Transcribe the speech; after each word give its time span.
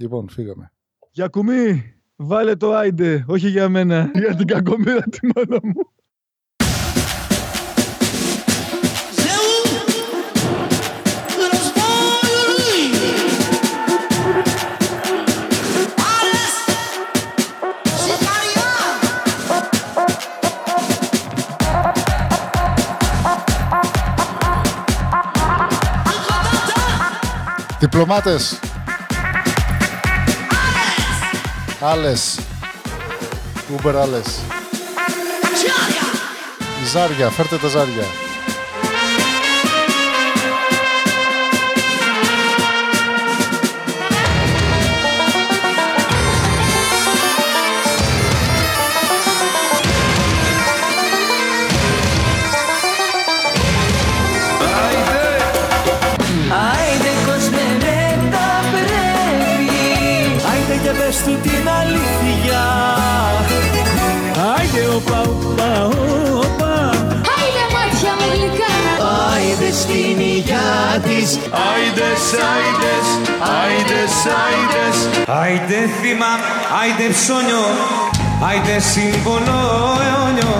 Λοιπόν, 0.00 0.28
φύγαμε. 0.28 0.72
Για 1.10 1.28
κουμί, 1.28 1.94
βάλε 2.16 2.56
το 2.56 2.74
άιντε, 2.74 3.24
όχι 3.28 3.48
για 3.48 3.68
μένα, 3.68 4.10
για 4.22 4.34
την 4.34 4.46
κακομοίρα 4.46 5.02
τη 5.02 5.18
μάνα 5.34 5.58
μου. 5.62 5.92
Διπλωμάτες. 27.80 28.69
Άλλες. 31.82 32.38
Uber 33.76 33.94
άλλες. 33.94 34.26
Ζάρια, 36.92 37.30
φέρτε 37.30 37.56
τα 37.56 37.68
ζάρια. 37.68 38.04
Του 61.24 61.38
την 61.42 61.68
αλήθεια. 61.80 62.62
Άιντε 64.56 64.86
οπα 64.96 65.20
οπα 65.20 65.84
οπα 66.40 66.74
Άιντε 67.36 67.64
μάτια 67.74 68.12
μου 68.18 68.26
γλυκά 68.34 68.72
Άιντε 69.32 69.70
στην 69.80 70.20
υγειά 70.20 71.00
της. 71.06 71.28
Άιντες, 71.70 72.22
άιντες, 72.52 73.06
άιντες, 73.62 74.14
άιντες. 74.44 74.96
Άιντε 75.40 75.80
θύμα, 76.00 76.32
άιντε 76.80 77.06
ψώνιο. 77.16 77.64
Άιντε 78.48 78.78
σύμβολο 78.78 79.58
αιώνιο 80.06 80.54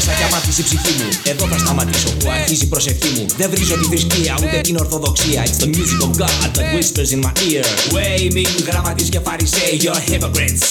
μου 0.00 0.06
τους 0.06 0.12
έπιασα 0.12 0.12
και 0.18 0.24
αμάτισε 0.24 0.60
η 0.60 0.64
ψυχή 0.64 0.92
μου. 0.98 1.08
Εδώ 1.32 1.44
θα 1.52 1.58
σταματήσω 1.58 2.08
που 2.18 2.30
αρχίζει 2.30 2.64
η 2.64 2.66
προσευχή 2.66 3.10
μου. 3.16 3.24
Δεν 3.36 3.50
βρίζω 3.50 3.74
τη 3.80 3.84
θρησκεία 3.84 4.34
ούτε 4.42 4.60
την 4.60 4.76
ορθοδοξία. 4.76 5.40
It's 5.46 5.58
the 5.64 5.68
music 5.76 6.00
of 6.06 6.10
God 6.20 6.48
that 6.54 6.66
whispers 6.74 7.10
in 7.14 7.20
my 7.26 7.32
ear. 7.48 7.64
Way 7.94 8.20
me 8.36 8.44
γραμματείς 8.68 9.08
και 9.08 9.20
φαρισαίοι 9.26 9.80
You're 9.84 10.02
hypocrites. 10.10 10.64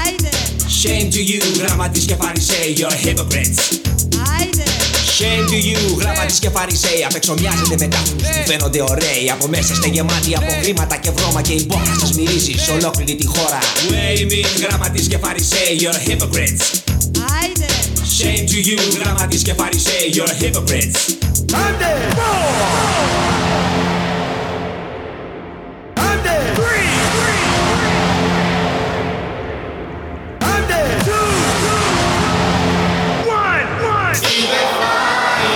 Άιντε, 0.00 0.32
Shame 0.80 1.08
to 1.14 1.20
you 1.30 1.42
γραμματείς 1.62 2.04
και 2.04 2.14
φαρισαίοι 2.20 2.76
You're 2.78 2.96
hypocrites. 3.04 3.60
Άιντε 4.38 4.66
Shame 5.18 5.44
to 5.50 5.58
you, 5.68 5.98
γράμματις 5.98 6.38
και 6.38 6.50
φαρισαίοι 6.50 7.04
Απ' 7.08 7.14
έξω 7.14 7.34
μοιάζετε 7.40 7.74
με 7.78 7.86
τάφους 7.86 8.12
που 8.12 8.42
φαίνονται 8.46 8.82
ωραίοι. 8.82 9.30
Από 9.32 9.46
μέσα 9.48 9.72
είστε 9.72 9.88
γεμάτοι 9.88 10.34
από 10.34 10.50
χρήματα 10.62 10.96
και 10.96 11.10
βρώμα 11.10 11.42
Και 11.42 11.52
η 11.52 11.64
μπόχα 11.68 11.94
σας 12.00 12.12
μυρίζει 12.12 12.54
σε 12.64 12.70
ολόκληρη 12.70 13.14
τη 13.14 13.26
χώρα. 13.26 13.58
Way 13.90 14.20
me, 14.30 14.40
γράμματις 14.62 15.06
και 15.06 15.18
φαρισαίοι 15.18 15.78
You're 15.80 16.00
hypocrites. 16.08 16.64
Άιντε 16.74 16.91
shame 18.22 18.46
to 18.46 18.60
you. 18.60 18.76
När 19.04 19.14
man 19.14 19.30
diskar 19.30 19.54
you're 20.08 20.34
hypocrites 20.34 21.16
Andy! 21.54 21.94
Four! 22.14 22.52
The 34.22 34.64
fire 34.78 35.52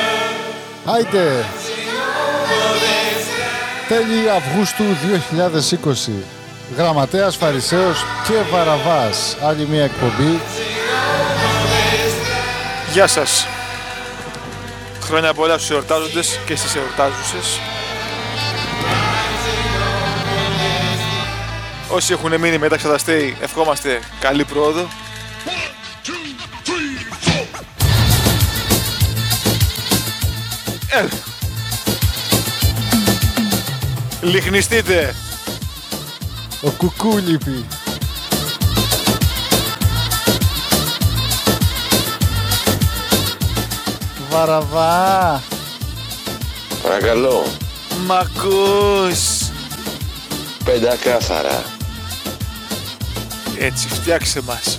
Hi 0.86 1.02
there! 1.12 1.63
Τέλη 3.94 4.30
Αυγούστου 4.30 4.84
2020. 6.08 6.12
Γραμματέας, 6.78 7.36
Φαρισαίος 7.36 8.06
και 8.28 8.34
Βαραβάς. 8.52 9.38
Άλλη 9.42 9.68
μια 9.68 9.84
εκπομπή. 9.84 10.40
Γεια 12.94 13.08
σας. 13.08 13.48
Χρόνια 15.02 15.34
πολλά 15.34 15.58
στους 15.58 15.70
εορτάζοντες 15.70 16.40
και 16.46 16.56
στις 16.56 16.76
εορτάζουσες. 16.76 17.60
Όσοι 21.90 22.14
έχουν 22.14 22.40
μείνει 22.40 22.58
μεταξύ 22.58 22.88
τα 22.88 22.98
στέι, 22.98 23.38
ευχόμαστε 23.42 24.00
καλή 24.20 24.46
πρόοδο. 24.46 24.88
Ε. 30.90 31.33
Λιχνιστείτε. 34.24 35.16
Ο 36.62 36.70
Κουκούλιπη. 36.70 37.66
Βαραβά. 44.30 45.44
Παρακαλώ, 46.84 47.46
Μ' 48.06 48.12
ακούς. 48.12 49.20
πεντακάθαρα. 50.66 51.64
Έτσι, 53.60 53.88
φτιάξε 53.88 54.42
μας. 54.42 54.78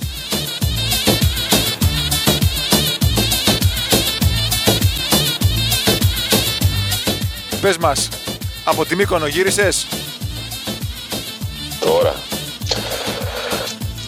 Πες 7.61 7.77
μας, 7.77 8.09
από 8.65 8.85
τη 8.85 8.97
Μύκονο 8.97 9.27
γύρισες; 9.27 9.87
Τώρα. 11.81 12.15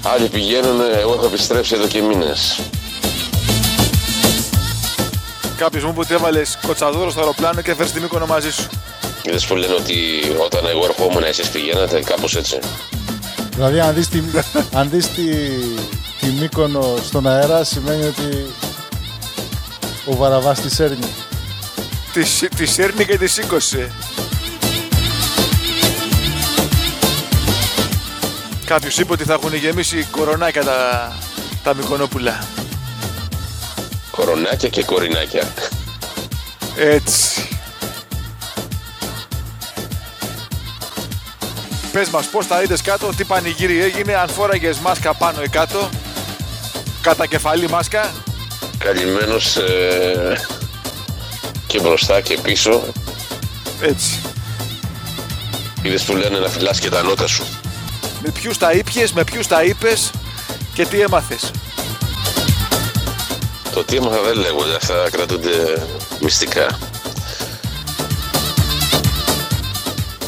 Άλλοι 0.03 0.29
πηγαίνουν, 0.29 0.81
εγώ 0.99 1.13
έχω 1.13 1.25
επιστρέψει 1.27 1.75
εδώ 1.75 1.87
και 1.87 2.01
μήνες. 2.03 2.61
Κάποιος 5.57 5.85
μου 5.85 5.91
είπε 5.91 6.01
ότι 6.01 6.15
έβαλες 6.15 6.59
κοτσαδούρο 6.67 7.11
στο 7.11 7.21
αεροπλάνο 7.21 7.61
και 7.61 7.71
έφερες 7.71 7.93
τη 7.93 8.01
Μύκονο 8.01 8.27
μαζί 8.27 8.51
σου. 8.53 8.67
Είδες 9.23 9.45
που 9.47 9.55
λένε 9.57 9.75
ότι 9.75 9.95
όταν 10.45 10.67
εγώ 10.67 10.85
ερχόμουν 10.85 11.23
εσείς 11.23 11.49
πηγαίνατε, 11.49 12.01
κάπως 12.01 12.37
έτσι. 12.37 12.59
Δηλαδή 13.55 13.81
αν 13.81 13.95
δεις, 13.95 14.09
τη, 14.09 14.23
αν 14.79 14.91
δεις 14.91 15.07
τη, 15.09 15.23
τη 16.21 16.27
Μύκονο 16.41 16.95
στον 17.07 17.27
αέρα 17.27 17.65
σημαίνει 17.65 18.05
ότι 18.05 18.47
ο 20.07 20.17
Βαραβάς 20.17 20.61
τη 20.61 20.71
σέρνει. 20.71 21.07
Τη, 22.13 22.25
σ- 22.25 22.55
τη 22.57 22.67
σέρνει 22.67 23.05
και 23.05 23.19
τη 23.19 23.27
σήκωσε. 23.27 23.93
Κάποιος 28.67 28.99
είπε 28.99 29.13
ότι 29.13 29.25
θα 29.25 29.33
έχουν 29.33 29.55
γεμίσει 29.55 30.07
κορονάκια 30.11 30.65
τα, 30.65 31.13
τα 31.63 31.75
Μυκονόπουλα. 31.75 32.45
Κορονάκια 34.11 34.69
και 34.69 34.85
κορινάκια. 34.85 35.53
Έτσι. 36.77 37.49
Πες 41.93 42.09
μας 42.09 42.27
πώς 42.27 42.47
τα 42.47 42.63
είδες 42.63 42.83
κάτω, 42.83 43.13
τι 43.17 43.25
πανηγύρι 43.25 43.83
έγινε, 43.83 44.15
αν 44.15 44.29
φόραγες 44.29 44.79
μάσκα 44.79 45.15
πάνω 45.15 45.43
ή 45.43 45.49
κάτω, 45.49 45.89
κατά 47.01 47.27
κεφαλή 47.27 47.69
μάσκα. 47.69 48.13
Καλυμμένος 48.79 49.57
ε, 49.57 50.41
και 51.67 51.81
μπροστά 51.81 52.21
και 52.21 52.39
πίσω. 52.43 52.83
Έτσι. 53.81 54.21
Είδες 55.83 56.03
που 56.03 56.17
λένε 56.17 56.39
να 56.39 56.49
φυλάς 56.49 56.79
και 56.79 56.89
τα 56.89 57.03
νότα 57.03 57.27
σου. 57.27 57.45
Με 58.27 58.33
ποιους 58.33 58.59
τα 58.59 58.73
ήπιες, 58.73 59.13
με 59.13 59.25
ποιους 59.25 59.47
τα 59.47 59.63
είπες 59.63 60.11
και 60.75 60.87
τι 60.87 61.01
έμαθες. 61.01 61.51
Το 63.75 63.85
τι 63.85 63.97
έμαθα 63.97 64.23
δεν 64.23 64.37
λέγονται, 64.37 64.75
αυτά 64.77 64.95
κρατούνται 65.11 65.83
μυστικά. 66.21 66.67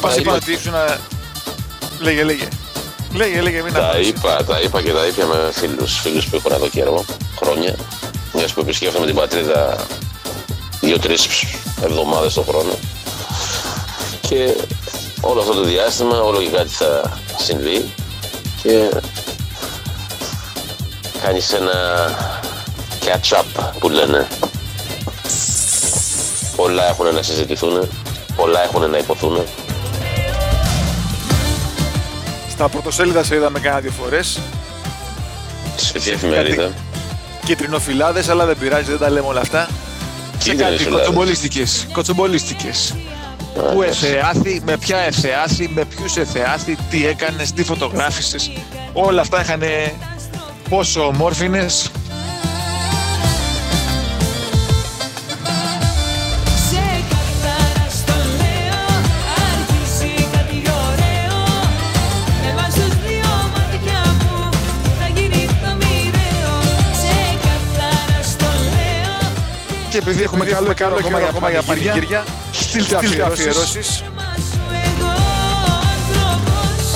Μας 0.01 0.13
Τα 0.15 0.21
είπαν 0.21 0.21
είπα. 0.21 0.33
ότι 0.35 0.51
ήσουν... 0.51 0.73
Λέγε, 1.99 2.23
λέγε. 2.23 2.47
Λέγε, 3.13 3.41
λέγε, 3.41 3.61
μην 3.61 3.73
Τα 3.73 3.87
αφήσεις. 3.87 4.07
είπα, 4.07 4.43
τα 4.43 4.59
είπα 4.59 4.81
και 4.81 4.91
τα 4.91 5.05
είπα 5.05 5.25
με 5.25 5.51
φίλους, 5.53 5.99
φίλους 5.99 6.25
που 6.25 6.35
έχουν 6.35 6.51
εδώ 6.51 6.67
καιρό, 6.67 7.05
χρόνια. 7.41 7.75
Μιας 8.33 8.53
που 8.53 8.59
επισκέφτομαι 8.59 9.05
την 9.05 9.15
πατρίδα 9.15 9.85
δύο-τρεις 10.81 11.27
εβδομάδες 11.83 12.33
το 12.33 12.41
χρόνο. 12.41 12.73
Και 14.21 14.55
όλο 15.21 15.39
αυτό 15.41 15.53
το 15.53 15.63
διάστημα 15.63 16.21
όλο 16.21 16.41
και 16.41 16.49
κάτι 16.49 16.69
θα 16.69 17.17
συμβεί 17.37 17.93
και 18.61 18.89
κάνεις 21.23 21.53
ένα 21.53 21.71
catch-up 23.05 23.71
που 23.79 23.89
λένε. 23.89 24.27
Πολλά 26.55 26.87
έχουν 26.89 27.13
να 27.13 27.21
συζητηθούν, 27.21 27.89
πολλά 28.35 28.63
έχουν 28.63 28.89
να 28.89 28.97
υποθούν. 28.97 29.43
Στα 32.49 32.69
πρωτοσέλιδα 32.69 33.23
σε 33.23 33.35
είδαμε 33.35 33.59
κάνα 33.59 33.79
δύο 33.79 33.91
φορές. 33.91 34.39
Σε 35.75 35.99
ποια 35.99 36.13
εφημερίδα; 36.13 36.71
Κιτρινοφυλάδες, 37.45 38.29
αλλά 38.29 38.45
δεν 38.45 38.57
πειράζει, 38.57 38.89
δεν 38.89 38.99
τα 38.99 39.09
λέμε 39.09 39.27
όλα 39.27 39.39
αυτά. 39.39 39.67
Σε 40.39 40.49
Κίτρινες 40.49 40.63
κάτι 40.63 40.83
φυλάδες. 40.83 41.05
κοτσομπολίστικες. 41.05 41.87
Κοτσομπολίστικες. 41.91 42.95
Πού 43.53 43.81
εθεάθη, 43.81 44.61
με 44.65 44.77
ποια 44.77 44.97
εθεάθη, 44.97 45.69
με 45.73 45.85
ποιους 45.85 46.17
εθεάθη, 46.17 46.77
τι 46.89 47.05
έκανες, 47.07 47.51
τι 47.51 47.63
φωτογράφησες. 47.63 48.51
Όλα 48.93 49.21
αυτά 49.21 49.41
είχαν 49.41 49.63
πόσο 50.69 51.05
ομόρφινες. 51.05 51.91
Ξεκαθαρά 56.45 57.87
στο 57.89 58.13
λέω, 58.39 58.85
αρχίζει 59.49 60.13
κάτι 60.31 60.61
ωραίο. 60.87 61.39
Με 62.43 62.53
βάζουν 62.55 62.91
δύο 63.05 63.31
μάτια 63.53 64.01
μου, 64.19 64.49
θα 64.99 65.07
γίνει 65.07 65.45
το 65.45 65.71
μοιραίο 65.79 66.55
Ξεκαθαρά 66.91 68.23
στο 68.23 68.49
λέω. 68.73 69.31
Και 69.89 69.97
επειδή 69.97 70.23
έχουμε 70.23 70.45
καλό 70.45 70.73
και 70.73 70.83
άλλο 70.83 70.95
ακόμα, 70.99 71.17
ακόμα 71.17 71.49
για 71.49 71.61
πανηγύρια, 71.61 72.23
στείλτε 72.69 72.97
Στείλτε 72.97 73.23
αφιερώσεις. 73.23 74.03
Μα 74.15 74.35
σου 74.51 74.61
εγώ 74.85 75.11
άνθρωπος 75.81 76.91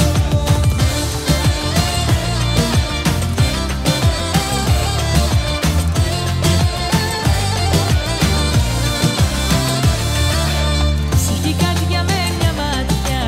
Ψυχή 11.15 11.55
καρδιά 11.63 12.03
με 12.03 12.19
μια 12.39 12.53
ματιά 12.59 13.23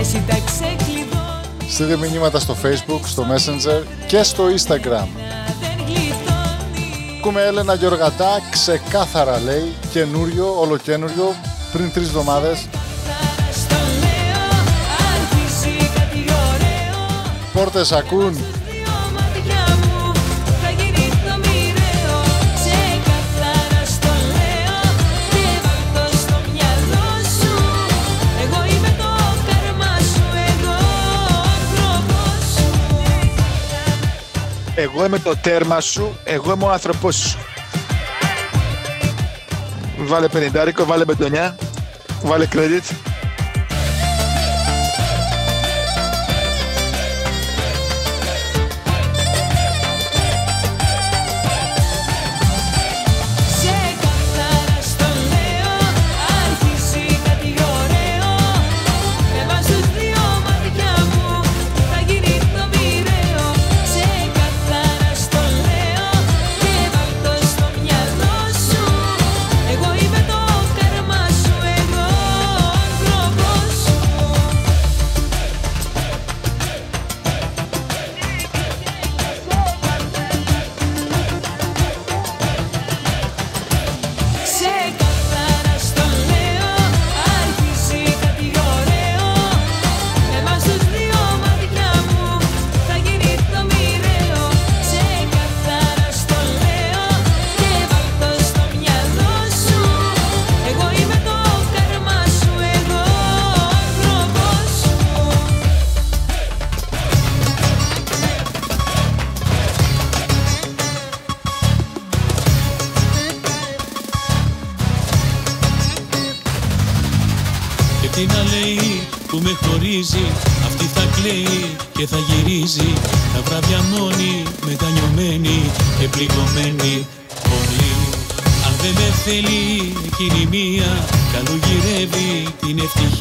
Εσύ 0.00 0.24
τα 0.28 0.36
ξεκλειδώνεις 0.46 1.74
Στείλτε 1.74 1.96
μηνύματα 1.96 2.38
στο 2.40 2.56
facebook, 2.62 3.00
στο 3.04 3.26
messenger 3.30 3.82
και 4.06 4.22
στο 4.22 4.44
instagram. 4.44 5.08
Δεν 5.60 5.84
γλιτώνεις 5.86 7.18
Ακούμε 7.18 7.42
Έλενα 7.42 7.74
Γιοργατά, 7.74 8.40
ξεκάθαρα 8.50 9.40
λέει, 9.40 9.72
καινούριο, 9.92 10.60
ολοκένουριο, 10.60 11.34
πριν 11.72 11.92
τρεις 11.92 12.06
εβδομάδες. 12.06 12.66
Καθαρά 13.06 13.52
στο 13.52 13.76
λέω 14.02 14.48
Αρχίζει 15.14 15.76
κάτι 15.94 16.18
ωραίο 16.18 17.00
Πόρτες 17.52 17.92
ακούν, 17.92 18.32
Δύο 18.32 18.96
μάτια 19.14 19.76
μου 19.82 20.12
θα 20.62 20.70
γίνει 20.70 21.08
το 21.08 21.34
μοιραίο 21.44 22.20
Ξεκαθαρά 22.58 23.84
στο 23.94 24.12
λέω 24.32 24.80
και 25.32 25.44
βάλ' 25.64 25.88
το 25.94 26.16
στο 26.16 26.36
μυαλό 26.52 27.08
σου 27.38 27.54
Εγώ 28.42 28.64
είμαι 28.72 28.94
το 28.98 29.10
κάρμα 29.48 29.92
σου, 30.12 30.24
εγώ 30.48 30.76
άνθρωπος 31.58 32.42
σου 32.54 32.68
Εγώ 34.74 35.04
είμαι 35.04 35.18
το 35.18 35.36
τέρμα 35.42 35.80
σου, 35.80 36.16
εγώ 36.24 36.52
είμαι 36.52 36.64
ο 36.64 36.70
άνθρωπός 36.70 37.16
σου. 37.16 37.38
Βάλε 40.06 40.28
πενιντάρικο, 40.28 40.84
βάλε 40.84 41.04
μπετονιά, 41.04 41.56
βάλε 42.22 42.48
credit. 42.52 43.15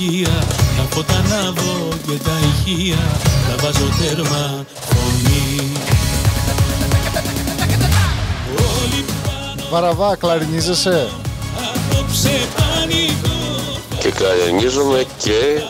Την 0.06 0.24
ευτυχία 0.24 0.44
Τα 0.78 0.96
φώτα 0.96 1.22
να 1.30 1.52
δω 1.52 1.88
και 2.08 2.24
τα 2.24 2.32
ηχεία. 2.48 2.98
Τα 3.50 3.56
βάζω 3.66 3.90
τέρμα 4.00 4.66
φωνή. 4.90 5.72
Όλοι 8.56 9.06
πάνω. 9.24 9.70
Βαραβά, 9.70 10.16
κλαρινίζεσαι. 10.16 11.08
απόψε 11.58 12.40
πανικό. 12.56 13.38
Και 14.00 14.10
κλαρινίζομαι 14.10 15.06
και, 15.18 15.62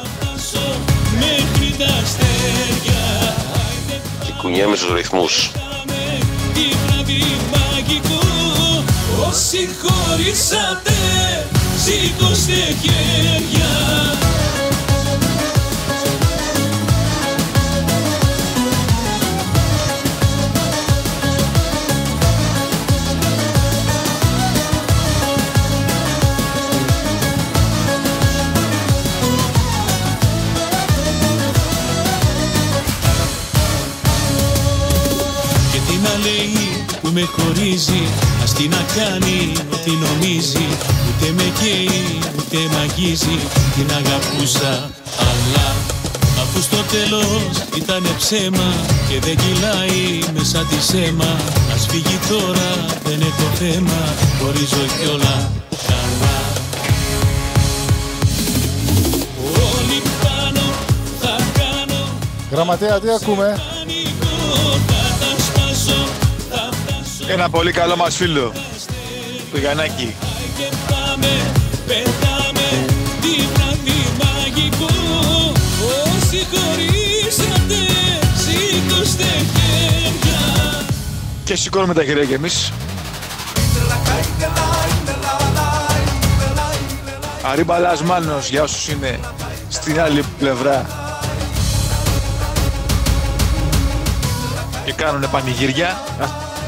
Μέχρι 1.19 1.75
τα 1.77 1.93
αστέρια. 2.03 3.35
Και 4.25 4.31
κουνιέμαι 4.41 4.75
στους 4.75 4.93
ρυθμούς. 4.93 5.51
Τι 6.53 6.61
βράδυ 6.85 7.23
μαγικό 7.51 8.19
Όσοι 9.27 9.69
χωρίσατε 9.81 10.91
Σήκωστε 11.83 12.75
χέρια 12.81 14.24
με 37.65 37.71
χωρίζει 37.71 38.03
Ας 38.43 38.53
τι 38.53 38.67
να 38.67 38.85
κάνει 38.95 39.51
ό,τι 39.73 39.91
νομίζει. 39.91 40.67
Ούτε 41.07 41.31
με 41.31 41.43
καίει 41.59 42.19
ούτε 42.37 42.57
μ' 42.71 42.79
αγγίζει. 42.81 43.39
Την 43.75 43.87
αγαπούσα 43.99 44.89
αλλά 45.29 45.67
Αφού 46.41 46.61
στο 46.61 46.77
τέλος 46.91 47.51
ήτανε 47.75 48.09
ψέμα 48.17 48.73
Και 49.09 49.19
δεν 49.19 49.37
κυλάει 49.37 50.19
μέσα 50.33 50.65
της 50.69 50.93
αίμα 50.93 51.35
Ας 51.75 51.85
φύγει 51.89 52.19
τώρα 52.29 52.69
δεν 53.03 53.21
έχω 53.21 53.55
θέμα. 53.55 54.01
Χωρίζω 54.39 54.83
κι 54.99 55.07
όλα 55.13 55.51
καλά. 55.87 56.37
Όλοι 59.73 60.01
πάνω 60.23 60.65
θα 61.21 61.35
κάνω. 61.57 62.01
Γραμματέα, 62.51 62.99
τι 62.99 63.09
ακούμε; 63.09 63.74
Ένα 67.27 67.49
πολύ 67.49 67.71
καλό 67.71 67.95
μας 67.95 68.15
φίλο, 68.15 68.51
το 69.51 69.57
Γιαννάκη. 69.57 70.15
και 70.57 70.63
πάλι 70.63 71.05
πάμε, 71.05 71.51
πετάμε 71.87 72.85
Τι 73.21 73.47
βράδυ 73.53 74.09
μαγικό 74.19 74.85
Όσοι 76.03 76.47
χωρίσατε 76.51 77.75
Σήκωστε 78.37 79.23
χέρια 79.23 80.85
Και 81.43 81.55
σηκώνουμε 81.55 81.93
τα 81.93 82.03
χέρια 82.03 82.25
κι 82.25 82.33
εμείς. 82.33 82.71
Αρίμπαλας 87.51 88.01
Μάνος 88.01 88.49
για 88.49 88.63
όσους 88.63 88.87
είναι 88.87 89.19
στην 89.69 89.99
άλλη 90.01 90.23
πλευρά 90.39 90.85
και 94.85 94.93
κάνουν 94.93 95.29
πανηγύρια. 95.31 95.97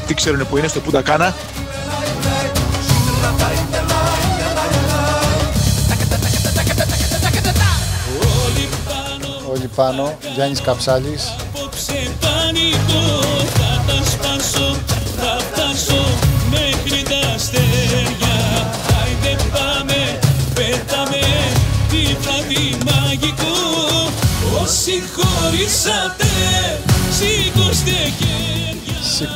Τι 0.08 0.14
ξέρουν 0.14 0.48
που 0.48 0.56
είναι, 0.56 0.68
στο 0.68 0.80
που 0.80 0.90
τα 0.90 1.02
κάνα. 1.02 1.34
Όλοι 9.50 9.70
πάνω, 9.74 10.18
Γιάννης 10.34 10.60
Καψάλης. 10.60 11.34
Απόψε 11.54 12.08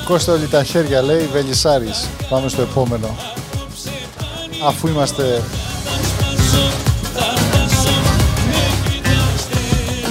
χέρια 0.02 0.18
Σηκώστε 0.18 0.30
όλοι 0.30 0.46
τα 0.46 0.64
χέρια, 0.64 1.02
λέει 1.02 1.28
Βελισάρης. 1.32 2.08
Πάμε 2.28 2.48
στο 2.48 2.62
επόμενο. 2.62 3.16
Αφού 4.66 4.88
είμαστε 4.88 5.42
Θα 5.84 5.98
σπάσω, 6.04 6.70
θα 7.14 7.20
φτάσω 7.20 7.94
μέχρι 8.46 9.00
τα 9.02 9.34
αστέρια 9.34 10.08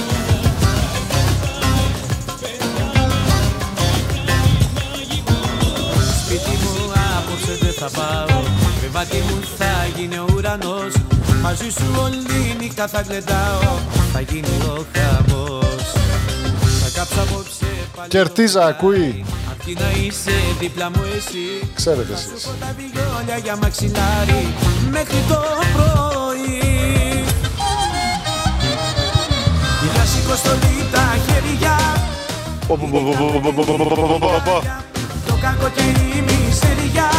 Σπίτι 6.24 6.54
μου 6.62 6.92
απόψε 7.18 7.54
δεν 7.60 7.72
θα 7.72 7.90
πάω 8.00 8.42
Κρεβάτι 8.80 9.16
μου 9.16 9.40
θα 9.58 9.86
γίνει 9.96 10.18
ο 10.18 10.26
ουρανός 10.36 10.94
Μαζί 11.42 11.70
σου 11.70 11.84
όλη 12.02 12.56
νύχτα 12.60 12.88
θα 12.88 13.00
γλεντάω 13.00 13.78
Θα 14.12 14.20
γίνει 14.20 14.48
ο 14.66 14.84
χαμός 14.92 15.84
Θα 16.82 16.98
κάψω 16.98 17.20
απόψε 17.20 17.66
πάλι 17.96 18.08
Κερτίζα, 18.08 18.60
το 18.60 18.66
ακούει. 18.66 19.24
Και 19.64 19.76
να 19.78 19.90
είσαι 19.90 20.32
δίπλα 20.58 20.90
μου 20.90 21.02
εσύ. 21.16 21.70
Ξέρετε 21.74 22.12
εσείς. 22.12 22.48
για 23.42 23.56
μαξιλάρι 23.56 24.54
Μέχρι 24.90 25.18
το 25.28 25.40
πρωί. 25.74 27.24
Για 29.92 30.04
σηκωστολή 30.04 30.86
τα 30.92 31.16
χέρια. 31.26 31.76
Το 35.26 35.38
κακό 35.40 35.68
και 35.74 35.82
η 35.82 36.22
μισεριά 36.22 37.10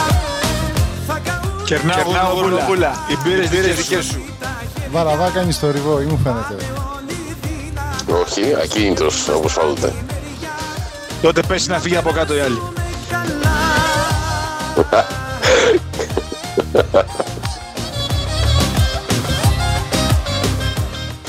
Κερνάω 1.65 2.33
γουλούλα 2.33 2.91
Οι 3.09 3.17
μπύρες 3.23 3.75
δικές 3.75 4.05
σου 4.05 4.21
Βαραβά 4.91 5.29
κάνει 5.29 5.53
το 5.53 5.67
ή 6.01 6.05
μου 6.05 6.19
φαίνεται. 6.23 6.55
Όχι, 8.25 8.55
ακίνητος 8.63 9.27
όπως 9.27 9.53
φαίνεται. 9.53 9.93
Τότε 11.23 11.41
πέσει 11.47 11.69
να 11.69 11.79
φύγει 11.79 11.97
από 11.97 12.11
κάτω 12.11 12.35
η 12.35 12.39
άλλη. 12.39 12.61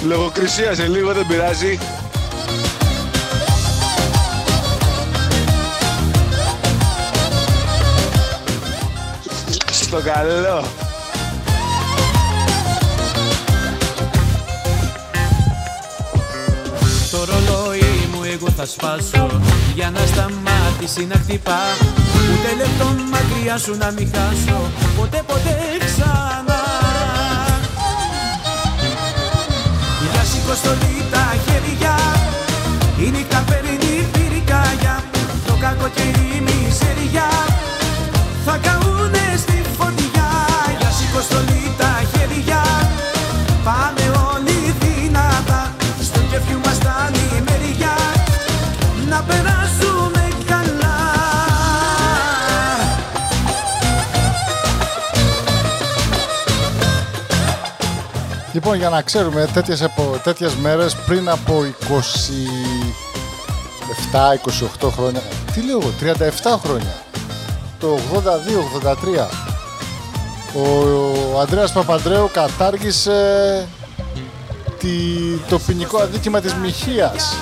Λογοκρισία 0.06 0.74
σε 0.74 0.86
λίγο 0.86 1.12
δεν 1.12 1.26
πειράζει. 1.26 1.78
Στο 9.70 10.00
καλό. 10.00 10.83
Εγώ 18.34 18.50
θα 18.50 18.66
σπάσω. 18.66 19.40
Για 19.74 19.90
να 19.90 20.00
σταματήσει 20.12 21.06
να 21.06 21.16
χτυπά 21.22 21.60
Ούτε 22.30 22.50
λεπτό 22.60 22.86
μακριά 23.10 23.56
σου 23.58 23.76
να 23.76 23.90
μην 23.90 24.10
χάσω. 24.14 24.60
Ποτέ 24.96 25.22
ποτέ 25.26 25.56
ξανά. 25.84 26.62
Για 30.12 30.24
σηκωστολή 30.30 30.96
τα 31.12 31.24
χέρια 31.44 31.96
Η 32.98 33.10
νύχτα 33.10 33.44
παίρνει 33.48 34.06
πυρικάγια 34.12 35.02
Το 35.46 35.54
κακό 35.60 35.88
και 35.94 36.02
η 36.02 36.40
μισεριά 36.46 37.28
Θα 38.44 38.58
καούνε 38.64 39.26
στη 39.42 39.53
Λοιπόν, 58.64 58.78
για 58.78 58.88
να 58.88 59.02
ξέρουμε, 59.02 59.48
τέτοιες, 59.52 59.80
επο- 59.80 60.20
τέτοιες 60.22 60.54
μέρες 60.54 60.94
πριν 61.06 61.28
από 61.28 61.64
27-28 64.80 64.90
χρόνια, 64.90 65.20
τι 65.52 65.60
λέω 65.62 65.78
εγώ, 65.80 65.92
37 66.00 66.58
χρόνια, 66.64 66.94
το 67.78 67.98
82-83, 68.12 69.28
ο, 70.54 70.60
ο 71.34 71.40
Ανδρέας 71.40 71.72
Παπαντρέου 71.72 72.30
κατάργησε 72.32 73.18
τη, 74.78 74.88
το 75.48 75.58
ποινικό 75.58 75.98
αδίκημα 75.98 76.40
της 76.40 76.54
μοιχείας 76.54 77.36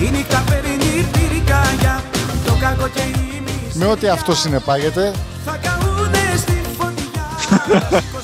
Η 0.00 0.10
νύχτα 0.10 0.44
παίρνει 0.48 1.08
πυρικάγια 1.12 2.02
Το 2.46 2.56
κακό 2.60 2.88
και 2.88 3.00
η 3.00 3.42
μισή 3.44 3.78
με 3.78 3.86
ό,τι 3.86 4.08
αυτό 4.08 4.34
συνεπάγεται 4.34 5.12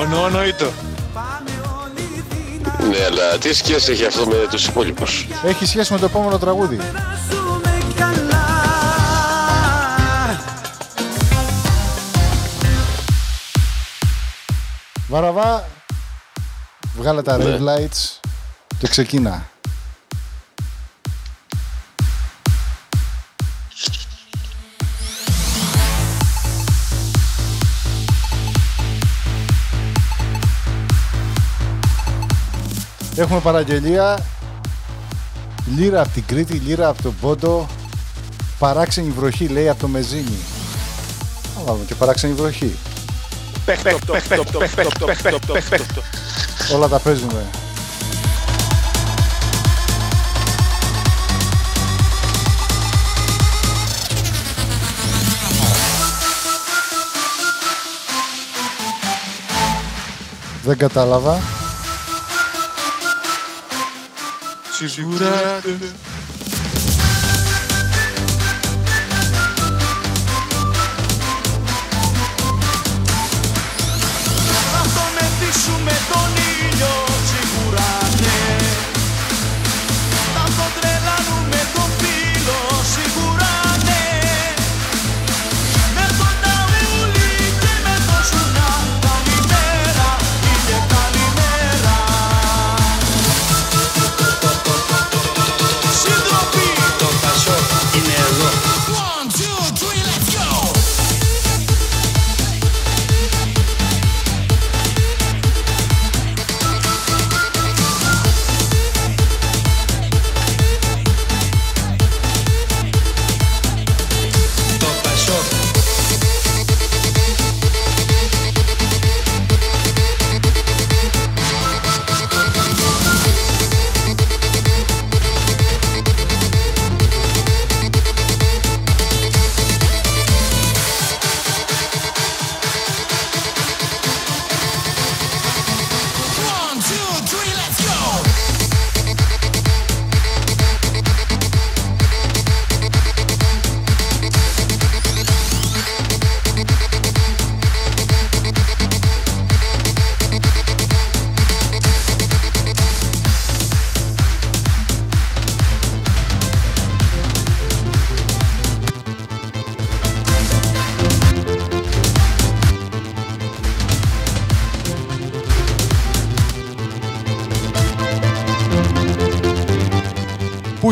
χέρια 0.00 0.18
Ονοονοήτο. 0.18 0.72
Πάμε 1.14 1.50
όλοι 1.82 2.24
δυνατά 2.28 2.84
Ναι, 2.86 3.04
αλλά 3.04 3.38
τι 3.38 3.52
σχέση 3.54 3.92
έχει 3.92 4.06
αυτό 4.06 4.26
με 4.26 4.46
τους 4.50 4.66
υπόλοιπους; 4.66 5.26
έχει 5.44 5.66
σχέση 5.66 5.92
με 5.92 5.98
το 5.98 6.04
επόμενο 6.04 6.38
τραγούδι. 6.38 6.76
περάσουμε 6.76 7.94
καλά 7.96 8.38
Βαραβά, 15.08 15.64
βγάλε 16.96 17.22
τα 17.22 17.36
Ναι. 17.38 17.44
red 17.44 17.58
lights 17.60 18.20
και 18.78 18.88
ξεκίνα. 18.88 19.49
Έχουμε 33.20 33.40
παραγγελία 33.40 34.18
Λύρα 35.76 36.00
από 36.00 36.08
την 36.08 36.24
Κρήτη, 36.26 36.52
λύρα 36.52 36.88
από 36.88 37.02
τον 37.02 37.14
Πόντο 37.20 37.66
Παράξενη 38.58 39.10
βροχή 39.10 39.46
λέει 39.46 39.68
από 39.68 39.80
το 39.80 39.88
Μεζίνι 39.88 40.38
Θα 41.54 41.62
βάλουμε 41.64 41.84
και 41.84 41.94
παράξενη 41.94 42.32
βροχή 42.32 42.76
Παίχτο, 43.64 43.88
παίχτο, 44.12 44.58
παίχτο, 44.58 44.58
παίχτο, 45.06 45.52
παίχτο. 45.70 46.02
Όλα 46.74 46.88
τα 46.88 46.98
παίζουμε 46.98 47.44
Δεν 60.64 60.78
κατάλαβα. 60.78 61.59
segurada. 64.88 65.62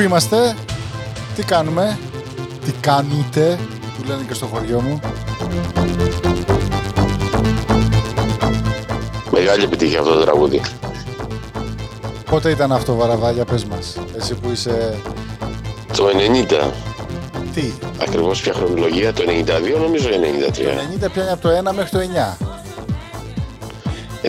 Είμαστε, 0.08 0.54
τι 1.34 1.42
κάνουμε, 1.42 1.98
τι 2.64 2.72
κάνετε, 2.80 3.58
που 3.96 4.04
λένε 4.06 4.22
και 4.28 4.34
στο 4.34 4.46
χωριό 4.46 4.80
μου. 4.80 5.00
Μεγάλη 9.30 9.64
επιτυχία 9.64 10.00
αυτό 10.00 10.12
το 10.12 10.20
τραγούδι. 10.20 10.60
Πότε 12.30 12.50
ήταν 12.50 12.72
αυτό, 12.72 12.94
Βαραβάλια, 12.94 13.44
πες 13.44 13.64
μας. 13.64 13.96
Εσύ 14.16 14.34
που 14.34 14.50
είσαι... 14.50 14.98
Το 15.96 16.06
90. 16.06 16.70
Τι, 17.54 17.72
Ακριβώς 18.00 18.40
ποια 18.40 18.52
χρονολογία, 18.52 19.12
το 19.12 19.22
92 19.26 19.80
νομίζω 19.80 20.08
93. 20.08 21.04
90 21.06 21.10
πιάνει 21.12 21.30
από 21.30 21.42
το 21.42 21.48
1 21.70 21.74
μέχρι 21.74 21.90
το 21.90 21.98
9. 22.38 22.46
92 24.22 24.28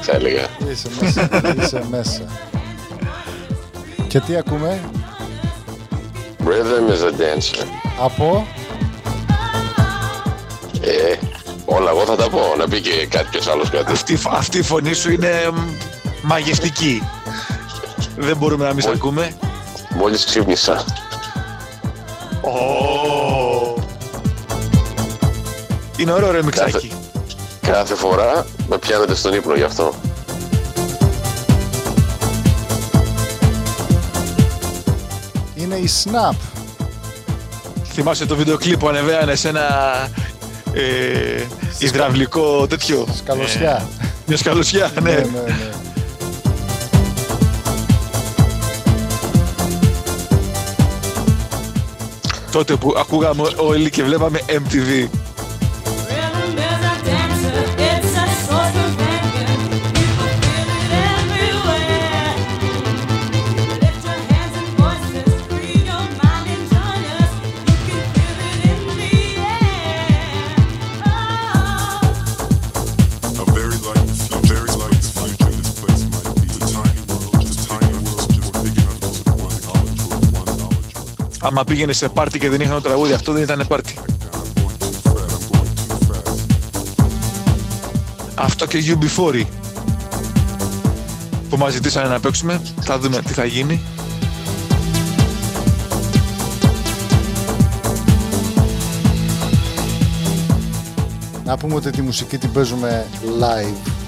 θα 0.00 0.12
έλεγα. 0.12 0.46
Είσαι 0.70 0.88
μέσα, 1.00 1.28
είσαι 1.62 1.84
μέσα. 1.90 2.51
Και 4.12 4.20
τι 4.20 4.36
ακούμε; 4.36 4.80
Rhythm 6.44 6.90
is 6.90 7.02
a 7.02 7.10
dancer. 7.10 7.66
από... 8.00 8.46
Ε, 10.80 11.14
όλα 11.64 11.90
εγώ 11.90 12.04
θα 12.04 12.16
τα 12.16 12.28
πω, 12.28 12.40
να 12.58 12.68
πει 12.68 12.80
και 12.80 13.06
κάποιος 13.06 13.48
άλλος 13.48 13.70
κάτι. 13.70 13.92
Αυτή, 13.92 14.18
αυτή 14.30 14.58
η 14.58 14.62
φωνή 14.62 14.92
σου 14.92 15.12
είναι 15.12 15.50
μ, 15.52 15.58
μαγευτική. 16.22 17.02
Δεν 18.16 18.36
μπορούμε 18.36 18.64
να 18.64 18.72
μην 18.72 18.82
σε 18.82 18.90
ακούμε. 18.90 19.32
Μόλις 19.96 20.24
ξύπνησα. 20.24 20.84
Είναι 25.96 26.12
ωραίο 26.12 26.30
ρε 26.30 26.42
μιξάκι. 26.42 26.92
Κάθε 27.60 27.94
φορά 27.94 28.46
με 28.68 28.78
πιάνετε 28.78 29.14
στον 29.14 29.34
ύπνο 29.34 29.54
γι' 29.54 29.62
αυτό. 29.62 29.94
Η 35.82 35.88
Snap. 36.04 36.36
Θυμάσαι 37.92 38.26
το 38.26 38.36
βίντεο 38.36 38.56
κλιπ 38.56 38.78
που 38.78 38.88
ανεβαίνανε 38.88 39.34
σε 39.34 39.48
ένα 39.48 39.68
ε, 40.72 41.42
υδραυλικό 41.78 42.66
τέτοιο; 42.66 43.06
Σκαλωσιά. 43.14 43.88
Ε, 44.00 44.06
μια 44.26 44.36
σκαλωσιά, 44.36 44.90
ναι. 45.02 45.10
ναι, 45.10 45.16
ναι, 45.16 45.24
ναι. 45.24 45.70
Τότε 52.52 52.76
που 52.76 52.94
ακούγαμε 52.98 53.42
όλοι 53.56 53.90
και 53.90 54.02
βλέπαμε 54.02 54.40
MTV. 54.48 55.08
Άμα 81.54 81.64
πήγαινε 81.64 81.92
σε 81.92 82.08
πάρτι 82.08 82.38
και 82.38 82.48
δεν 82.48 82.60
είχαν 82.60 82.74
το 82.74 82.80
τραγούδι, 82.80 83.12
αυτό 83.12 83.32
δεν 83.32 83.42
ήταν 83.42 83.64
πάρτι. 83.68 83.94
I'm 83.94 84.36
going 84.36 84.78
too 84.78 84.92
fast, 85.02 85.50
I'm 85.50 85.52
going 85.52 85.68
too 85.88 86.12
fast. 86.12 86.32
Αυτό 88.34 88.66
και 88.66 88.78
UB40 88.86 89.44
που 91.48 91.56
μας 91.56 91.72
ζητήσανε 91.72 92.08
να 92.08 92.20
παίξουμε. 92.20 92.60
Θα 92.80 92.98
δούμε 92.98 93.22
τι 93.22 93.32
θα 93.32 93.44
γίνει. 93.44 93.80
Να 101.44 101.56
πούμε 101.56 101.74
ότι 101.74 101.90
τη 101.90 102.02
μουσική 102.02 102.38
την 102.38 102.52
παίζουμε 102.52 103.06
live. 103.40 104.01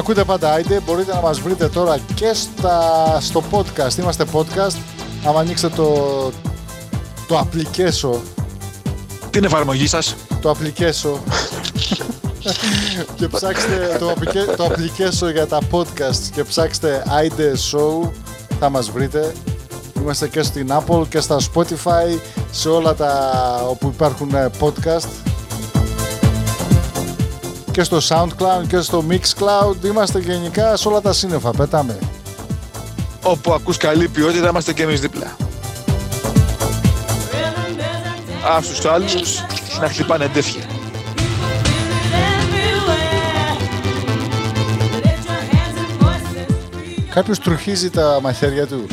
Ακούτε 0.00 0.24
πάντα 0.24 0.52
Άιντε, 0.52 0.80
μπορείτε 0.80 1.14
να 1.14 1.20
μας 1.20 1.40
βρείτε 1.40 1.68
τώρα 1.68 1.98
και 2.14 2.32
στα, 2.32 2.80
στο 3.20 3.42
podcast. 3.50 3.98
Είμαστε 3.98 4.24
podcast. 4.32 4.76
Άμα 5.24 5.40
ανοίξετε 5.40 5.74
το, 5.76 5.94
το 7.28 7.38
application, 7.38 8.18
Την 9.30 9.44
εφαρμογή 9.44 9.86
σας; 9.86 10.14
το 10.42 10.50
application 10.50 11.18
και 13.14 13.28
ψάξτε 13.28 13.96
το, 13.98 14.10
applica- 14.10 14.56
το 14.56 14.64
application 14.64 15.32
για 15.32 15.46
τα 15.46 15.58
podcast 15.70 16.30
και 16.34 16.44
ψάξτε 16.44 17.02
Άιντε 17.08 17.52
Show 17.72 18.10
θα 18.60 18.68
μας 18.70 18.90
βρείτε. 18.90 19.32
Είμαστε 20.00 20.28
και 20.28 20.42
στην 20.42 20.72
Apple 20.72 21.02
και 21.08 21.20
στα 21.20 21.36
Spotify 21.54 22.18
σε 22.50 22.68
όλα 22.68 22.94
τα 22.94 23.30
όπου 23.68 23.86
υπάρχουν 23.94 24.34
ε, 24.34 24.50
podcast 24.60 25.29
και 27.72 27.82
στο 27.82 27.98
SoundCloud 28.08 28.66
και 28.68 28.80
στο 28.80 29.04
Mixcloud 29.10 29.84
είμαστε 29.84 30.18
γενικά 30.18 30.76
σε 30.76 30.88
όλα 30.88 31.00
τα 31.00 31.12
σύννεφα, 31.12 31.50
πετάμε. 31.50 31.98
Όπου 33.22 33.52
ακούς 33.52 33.76
καλή 33.76 34.08
ποιότητα, 34.08 34.48
είμαστε 34.48 34.72
και 34.72 34.82
εμείς 34.82 35.00
δίπλα. 35.00 35.36
Rhythm 35.36 35.46
is 37.36 37.80
a 37.80 38.52
dancer, 38.52 38.56
Ας 38.56 38.66
τους 38.68 38.84
άλλους 38.84 39.44
να 39.80 39.88
χτυπάνε 39.88 40.24
εντέφια. 40.24 40.62
everywhere. 42.40 43.56
Lift 45.04 45.24
your 45.28 45.42
hands 45.52 45.76
and 45.82 45.92
voices, 46.02 46.48
free 46.72 46.96
your 46.96 47.14
Κάποιος 47.14 47.38
τρουχίζει 47.38 47.90
τα 47.90 48.18
μαχαίρια 48.22 48.66
του. 48.66 48.86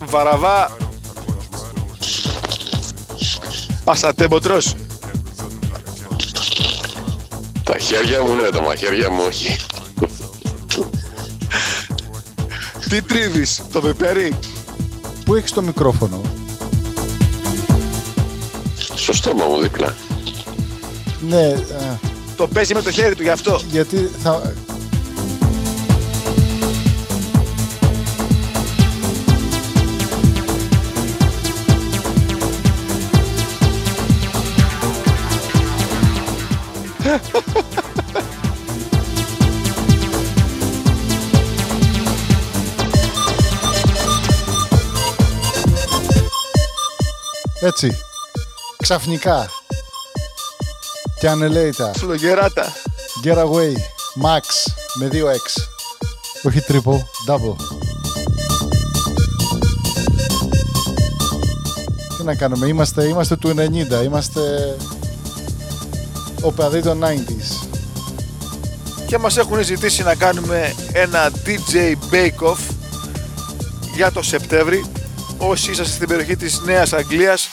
in 0.00 0.81
the 3.86 3.90
air. 3.90 4.04
Oh. 4.04 4.14
Βαραβά. 4.14 4.20
Πασατέμποτρος. 4.24 4.74
Τα 7.64 7.78
χέρια 7.78 8.22
μου, 8.22 8.34
ναι, 8.34 8.48
τα 8.48 8.62
μαχαίρια 8.62 9.10
μου 9.10 9.22
όχι. 9.26 9.56
Τι 12.88 13.02
τρίβεις, 13.02 13.62
το 13.72 13.80
πεπέρι; 13.80 14.38
Πού 15.24 15.34
έχεις 15.34 15.52
το 15.52 15.62
μικρόφωνο; 15.62 16.20
Στο 18.94 19.12
στόμα 19.12 19.46
μου 19.46 19.60
δίπλα. 19.60 19.94
Ναι, 21.20 21.46
ε, 21.46 21.98
Το 22.36 22.48
παίζει 22.48 22.74
με 22.74 22.82
το 22.82 22.90
χέρι 22.90 23.14
του 23.14 23.22
γι' 23.22 23.28
αυτό. 23.28 23.60
γιατί 23.70 24.10
θα... 24.22 24.52
Έτσι. 47.64 47.96
Ξαφνικά. 48.82 49.50
Και 51.20 51.28
ανελέητα. 51.28 51.92
Φλογεράτα. 51.96 52.72
Get 53.24 53.36
away. 53.36 53.72
Max 54.24 54.72
με 54.94 55.08
2x. 55.12 55.62
Όχι 56.42 56.64
triple, 56.68 56.98
double. 57.28 57.56
Τι 62.16 62.24
να 62.24 62.34
κάνουμε, 62.34 62.66
είμαστε, 62.66 63.04
είμαστε 63.04 63.36
του 63.36 63.54
90, 64.00 64.04
είμαστε 64.04 64.76
οπαδοί 66.42 66.82
των 66.82 67.04
90s. 67.04 67.66
Και 69.06 69.18
μας 69.18 69.36
έχουν 69.36 69.64
ζητήσει 69.64 70.02
να 70.02 70.14
κάνουμε 70.14 70.74
ένα 70.92 71.30
DJ 71.44 71.94
Bake 72.12 72.48
Off 72.48 72.74
για 73.94 74.12
το 74.12 74.22
Σεπτέμβρη. 74.22 74.91
Όσοι 75.44 75.70
είσαστε 75.70 75.92
στην 75.94 76.08
περιοχή 76.08 76.36
της 76.36 76.60
Νέας 76.60 76.92
Αγγλίας 76.92 77.48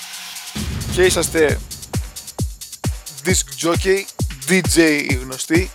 και 0.93 1.01
είσαστε 1.05 1.59
disc 3.25 3.65
jockey, 3.67 4.03
DJ 4.49 4.77
οι 5.09 5.13
γνωστοί, 5.23 5.71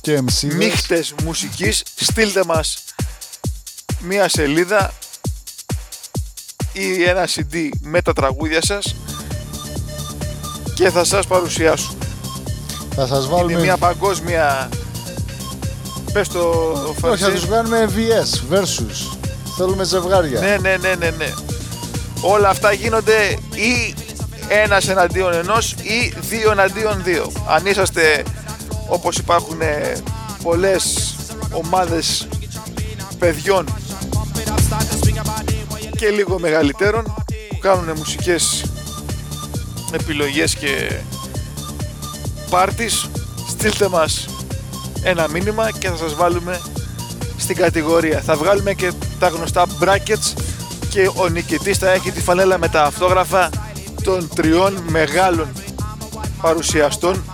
Και 0.00 0.18
MC. 0.18 0.52
μίχτες 0.54 1.14
μουσικής, 1.24 1.82
στείλτε 1.94 2.44
μας 2.44 2.78
μία 4.00 4.28
σελίδα 4.28 4.92
ή 6.72 7.02
ένα 7.04 7.28
CD 7.28 7.68
με 7.80 8.02
τα 8.02 8.12
τραγούδια 8.12 8.62
σας 8.62 8.94
και 10.74 10.90
θα 10.90 11.04
σας 11.04 11.26
παρουσιάσουμε. 11.26 11.98
Θα 12.94 13.06
σας 13.06 13.24
Είναι 13.24 13.34
βάλουμε... 13.34 13.60
μια 13.60 13.76
παγκόσμια... 13.76 14.68
Πες 16.12 16.28
το 16.28 16.40
Όχι, 16.88 17.00
θα 17.00 17.08
Φαρσί. 17.08 17.30
τους 17.30 17.46
κάνουμε 17.48 17.88
VS, 17.96 18.54
versus. 18.54 19.11
Θέλουμε 19.56 19.84
ζευγάρια. 19.84 20.40
Ναι, 20.40 20.56
ναι, 20.60 20.76
ναι, 20.76 20.94
ναι, 20.94 21.10
ναι. 21.10 21.32
Όλα 22.20 22.48
αυτά 22.48 22.72
γίνονται 22.72 23.38
ή 23.54 23.94
ένας 24.48 24.88
εναντίον 24.88 25.32
ενός 25.32 25.72
ή 25.72 26.14
δύο 26.20 26.50
εναντίον 26.50 27.02
δύο. 27.02 27.32
Αν 27.48 27.66
είσαστε 27.66 28.22
όπως 28.88 29.16
υπάρχουν 29.16 29.60
ε, 29.60 29.92
πολλές 30.42 31.14
ομάδες 31.52 32.28
παιδιών 33.18 33.66
και 35.96 36.08
λίγο 36.08 36.38
μεγαλύτερων 36.38 37.04
που 37.48 37.58
κάνουν 37.60 37.96
μουσικές 37.96 38.64
επιλογές 39.92 40.54
και 40.54 40.92
πάρτις 42.50 43.10
στείλτε 43.48 43.88
μας 43.88 44.28
ένα 45.02 45.28
μήνυμα 45.28 45.70
και 45.70 45.88
θα 45.88 45.96
σας 45.96 46.14
βάλουμε 46.14 46.60
στην 47.36 47.56
κατηγορία. 47.56 48.20
Θα 48.20 48.36
βγάλουμε 48.36 48.72
και 48.72 48.92
τα 49.22 49.28
γνωστά 49.28 49.66
brackets 49.80 50.34
και 50.88 51.10
ο 51.14 51.28
νικητής 51.28 51.78
θα 51.78 51.90
έχει 51.90 52.10
τη 52.10 52.20
φανέλα 52.20 52.58
με 52.58 52.68
τα 52.68 52.82
αυτόγραφα 52.82 53.50
των 54.04 54.28
τριών 54.34 54.84
μεγάλων 54.88 55.48
παρουσιαστών 56.40 57.24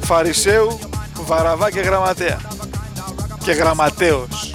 Φαρισαίου, 0.00 0.78
Βαραβά 1.26 1.70
και 1.70 1.80
Γραμματέα. 1.80 2.40
Και 3.44 3.52
Γραμματέος. 3.52 4.52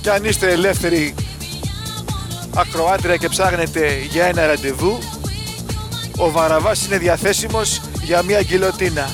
Και 0.00 0.10
αν 0.10 0.24
είστε 0.24 0.52
ελεύθεροι 0.52 1.14
ακροάτρια 2.54 3.16
και 3.16 3.28
ψάχνετε 3.28 3.98
για 4.10 4.24
ένα 4.24 4.46
ραντεβού, 4.46 4.98
ο 6.16 6.30
Βαραβάς 6.30 6.86
είναι 6.86 6.98
διαθέσιμος 6.98 7.80
για 8.02 8.22
μια 8.22 8.42
γκυλοτίνα. 8.42 9.10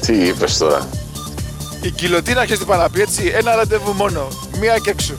Τι 0.00 0.26
είπες 0.26 0.56
τώρα; 0.56 0.88
Η 1.82 1.90
γκυλοτίνα 1.90 2.42
έχεις 2.42 2.58
την 2.58 2.68
να 2.68 2.90
πει 2.90 3.00
έτσι, 3.00 3.32
ένα 3.34 3.54
ραντεβού 3.54 3.92
μόνο, 3.92 4.28
μία 4.60 4.78
και 4.78 4.90
έξω. 4.90 5.14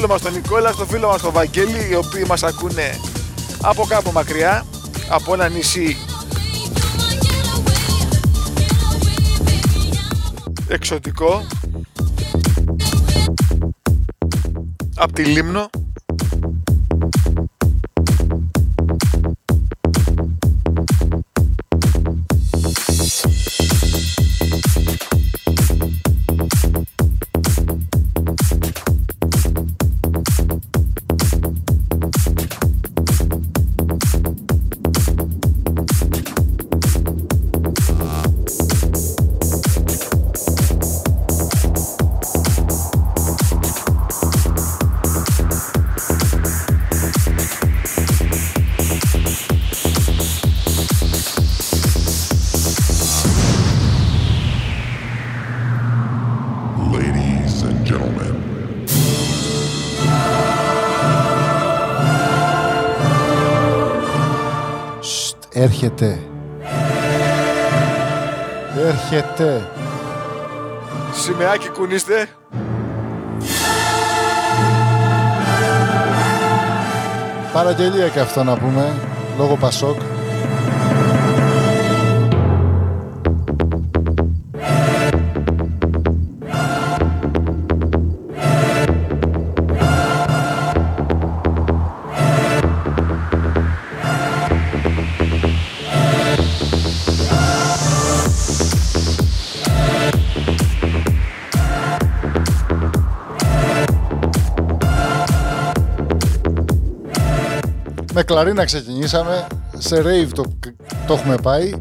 Φίλο 0.00 0.12
μας 0.12 0.22
τον 0.22 0.32
Νικόλα, 0.32 0.72
στο 0.72 0.86
φίλο 0.86 1.08
μας 1.08 1.22
τον 1.22 1.32
Βαγγέλη, 1.32 1.88
οι 1.90 1.94
οποίοι 1.94 2.24
μας 2.28 2.42
ακούνε 2.42 3.00
από 3.62 3.84
κάπου 3.84 4.12
μακριά, 4.12 4.64
από 5.10 5.32
ένα 5.34 5.48
νησί 5.48 5.96
εξωτικό, 10.68 11.46
από 14.96 15.12
τη 15.12 15.24
Λίμνο. 15.24 15.70
Έρχεται. 65.60 66.18
Έρχεται. 68.86 69.68
Σημαίακι 71.12 71.68
κουνήστε. 71.68 72.28
Παραγγελία 77.52 78.08
και 78.08 78.20
αυτό 78.20 78.44
να 78.44 78.56
πούμε, 78.56 78.92
λόγω 79.38 79.56
Πασόκ. 79.56 80.09
Με 108.20 108.26
κλαρίνα 108.26 108.64
ξεκινήσαμε, 108.64 109.46
σε 109.78 110.02
rave 110.02 110.28
το, 110.34 110.42
το 111.06 111.14
έχουμε 111.14 111.36
πάει. 111.42 111.72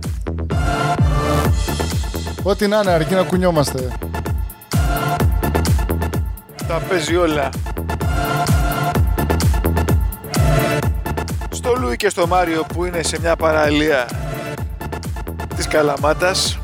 Ό,τι 2.43 2.67
να 2.67 2.79
είναι, 2.79 2.91
αρκεί 2.91 3.13
να 3.13 3.23
κουνιόμαστε. 3.23 3.87
Τα 6.67 6.81
παίζει 6.89 7.15
όλα. 7.15 7.49
Στο 11.49 11.75
Λούι 11.79 11.95
και 11.95 12.09
στο 12.09 12.27
Μάριο 12.27 12.63
που 12.73 12.85
είναι 12.85 13.03
σε 13.03 13.19
μια 13.19 13.35
παραλία 13.35 14.07
της 15.55 15.67
Καλαμάτας 15.67 16.58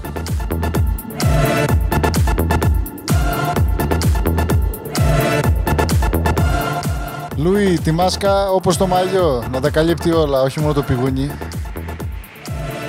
Λούι, 7.45 7.79
τη 7.79 7.91
μάσκα 7.91 8.49
όπως 8.49 8.77
το 8.77 8.87
μαλλιό, 8.87 9.43
να 9.51 9.61
τα 9.61 9.69
καλύπτει 9.69 10.11
όλα, 10.11 10.41
όχι 10.41 10.59
μόνο 10.59 10.73
το 10.73 10.81
πηγούνι. 10.81 11.31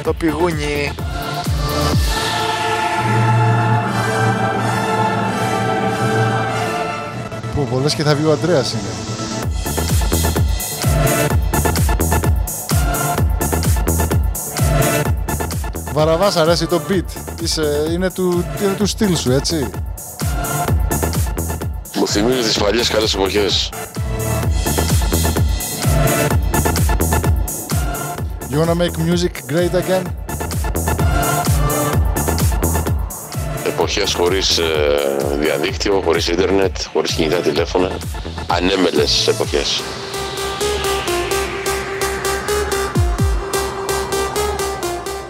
το 0.02 0.12
πηγούνι 0.14 0.92
πολλές 7.70 7.94
και 7.94 8.02
θα 8.02 8.14
βγει 8.14 8.26
ο 8.26 8.32
Αντρέας 8.32 8.72
είναι. 8.72 8.82
Βαραβάς 15.92 16.36
αρέσει 16.36 16.66
το 16.66 16.80
beat. 16.88 17.40
Είσαι, 17.42 17.88
είναι, 17.92 18.10
του, 18.10 18.44
είναι 18.62 18.72
του 18.76 18.86
στυλ 18.86 19.16
σου, 19.16 19.32
έτσι. 19.32 19.70
Μου 21.94 22.08
θυμίζει 22.08 22.48
τις 22.48 22.58
παλιές 22.58 22.88
καλές 22.88 23.14
εποχές. 23.14 23.70
You 28.56 28.62
wanna 28.62 28.74
make 28.74 28.96
music 28.98 29.32
great 29.46 29.74
again? 29.74 30.02
Εποχές 33.66 34.14
χωρίς 34.14 34.58
ε, 34.58 34.64
διαδίκτυο, 35.38 36.00
χωρίς 36.04 36.28
ίντερνετ, 36.28 36.76
χωρίς 36.92 37.12
κινητά 37.12 37.36
τηλέφωνα. 37.36 37.90
Ανέμελες 38.46 39.28
εποχές. 39.28 39.82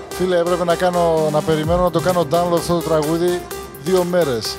Φίλε, 0.09 0.39
έπρεπε 0.39 0.65
να, 0.65 0.75
κάνω, 0.75 1.29
να 1.33 1.41
περιμένω 1.41 1.83
να 1.83 1.91
το 1.91 2.01
κάνω 2.01 2.27
download 2.31 2.57
αυτό 2.59 2.75
το 2.75 2.89
τραγούδι 2.89 3.41
δύο 3.85 4.05
μέρες. 4.05 4.57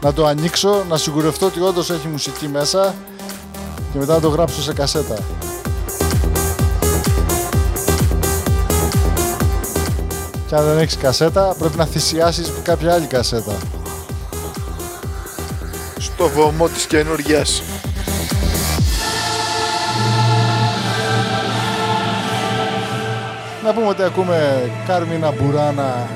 Να 0.00 0.12
το 0.12 0.26
ανοίξω, 0.26 0.84
να 0.88 0.96
σιγουρευτώ 0.96 1.46
ότι 1.46 1.60
όντως 1.60 1.90
έχει 1.90 2.08
μουσική 2.08 2.48
μέσα 2.48 2.94
και 3.92 3.98
μετά 3.98 4.14
να 4.14 4.20
το 4.20 4.28
γράψω 4.28 4.62
σε 4.62 4.72
κασέτα. 4.72 5.18
Και 10.50 10.56
αν 10.56 10.64
δεν 10.64 10.78
έχεις 10.78 10.96
κασέτα, 10.96 11.54
πρέπει 11.58 11.76
να 11.76 11.84
θυσιάσεις 11.84 12.52
κάποια 12.62 12.92
άλλη 12.94 13.06
κασέτα. 13.06 13.52
Στο 15.98 16.28
βωμό 16.28 16.68
της 16.68 16.86
καινούργιας. 16.86 17.62
Να 23.64 23.72
πούμε 23.72 23.86
ότι 23.86 24.02
ακούμε 24.02 24.70
Κάρμινα 24.86 25.32
Μπουράνα, 25.32 26.08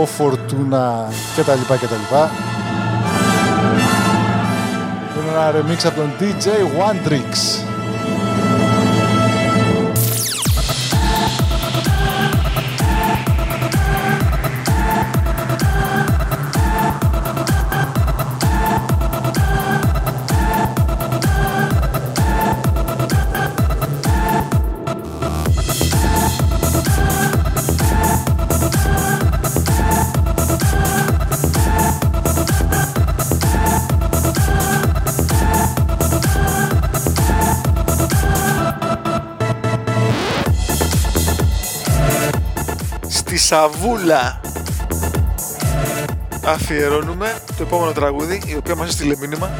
Ο 0.00 0.06
Φορτούνα 0.06 1.08
κτλ. 1.36 1.74
κτλ. 1.74 2.14
Είναι 5.18 5.30
ένα 5.30 5.50
remix 5.50 5.86
από 5.86 5.96
τον 5.96 6.10
DJ 6.20 6.46
Wandrix. 6.46 7.34
Στη 7.34 7.71
Σαβούλα 43.42 44.40
αφιερώνουμε 46.44 47.34
το 47.46 47.62
επόμενο 47.62 47.92
τραγούδι, 47.92 48.42
η 48.46 48.56
οποία 48.56 48.74
μας 48.74 48.88
έστειλε 48.88 49.16
μήνυμα. 49.16 49.50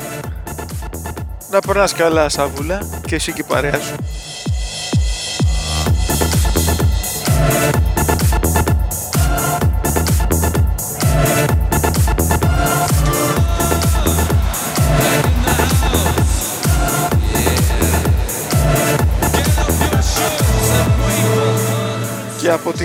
Να 1.50 1.60
περνάς 1.60 1.92
καλά 1.92 2.28
Σαβούλα 2.28 2.82
και 3.06 3.14
εσύ 3.14 3.32
και 3.32 3.40
η 3.40 3.44
παρέα 3.44 3.80
σου. 3.80 3.94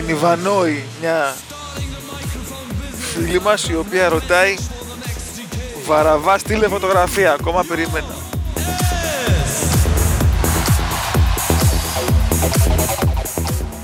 Ιβανόη 0.08 0.84
μια 1.02 1.36
φίλη 3.13 3.41
μας 3.41 3.70
η 3.70 3.76
οποία 3.76 4.10
ρωτάει 4.10 4.56
Βαραβά 5.86 6.38
στείλε 6.38 6.67
φωτογραφία, 6.67 7.34
ακόμα 7.34 7.63
περιμένω. 7.63 8.08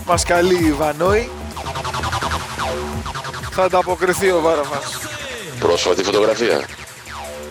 Μας 0.06 0.24
καλεί 0.24 0.64
η 0.64 0.68
Ιβανόη 0.68 1.30
θα 3.52 3.64
ανταποκριθεί 3.64 4.32
ο 4.32 4.42
Βαραβάς 4.42 4.98
Πρόσφατη 5.60 6.04
φωτογραφία. 6.04 6.66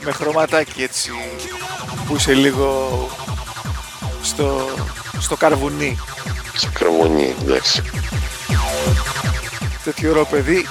με 0.05 0.13
χρωματάκι 0.13 0.83
έτσι 0.83 1.11
που 2.07 2.17
είσαι 2.17 2.35
λίγο 2.35 2.91
στο, 4.23 4.69
στο 5.19 5.37
καρβουνί 5.37 5.99
Σε 6.57 6.71
κρεμονή, 6.75 7.35
εντάξει. 7.43 7.83
Τέτοιο 9.85 10.11
ωραίο 10.11 10.25
παιδί 10.25 10.69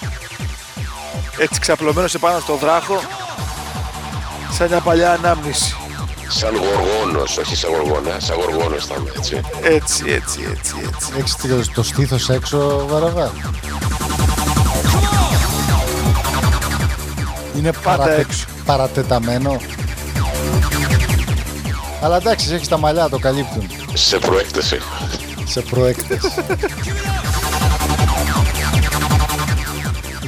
έτσι 1.38 1.60
ξαπλωμένος 1.60 2.14
επάνω 2.14 2.40
στο 2.40 2.58
βράχο 2.58 3.02
σαν 4.52 4.68
μια 4.68 4.80
παλιά 4.80 5.12
ανάμνηση 5.12 5.76
Σαν 6.28 6.56
γοργόνος, 6.56 7.38
όχι 7.38 7.56
σαν 7.56 7.70
γοργόνα, 7.72 8.20
σαν 8.20 8.36
γοργόνος 8.36 8.86
θα 8.86 8.96
είμαι, 9.00 9.12
έτσι. 9.18 9.42
έτσι 9.62 10.04
έτσι 10.08 10.40
έτσι 10.52 10.76
έτσι 10.88 11.12
Έχεις 11.18 11.36
το, 11.36 11.72
το 11.74 11.84
στήθος 11.84 12.30
έξω, 12.30 12.86
Βαραβά. 12.90 13.32
Είναι 17.58 17.72
παρατε... 17.84 18.16
έξω. 18.20 18.46
παρατεταμένο. 18.66 19.58
Αλλά 22.02 22.16
εντάξει, 22.16 22.54
έχεις 22.54 22.68
τα 22.68 22.78
μαλλιά, 22.78 23.10
το 23.10 23.20
καλύπτουν. 23.20 23.70
Σε 23.94 24.18
προέκταση. 24.18 24.78
σε 25.46 25.62
προέκτες. 25.62 26.22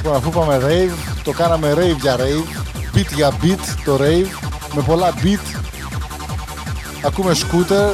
λοιπόν, 0.04 0.16
αφού 0.18 0.28
είπαμε 0.28 0.60
rave, 0.64 1.22
το 1.24 1.32
κάναμε 1.32 1.74
rave 1.76 1.96
για 2.00 2.16
rave, 2.16 2.96
beat 2.96 3.12
για 3.14 3.32
beat, 3.42 3.60
το 3.84 3.96
rave, 4.00 4.26
με 4.74 4.82
πολλά 4.82 5.14
beat. 5.22 5.60
Ακούμε 7.04 7.34
scooter, 7.34 7.90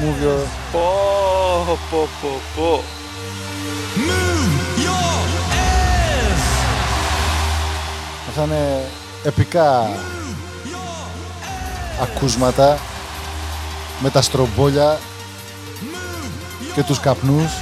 move 0.00 0.24
your... 0.24 0.46
πω 0.72 1.78
πω 1.90 2.08
πω 2.20 2.40
πω. 2.56 2.82
Αυτά 8.28 8.44
είναι 8.44 8.84
επικά 9.24 9.90
ακούσματα 12.02 12.78
με 14.00 14.10
τα 14.10 14.22
στρομπόλια 14.22 14.98
και 16.74 16.82
τους 16.82 17.00
καπνούς 17.00 17.52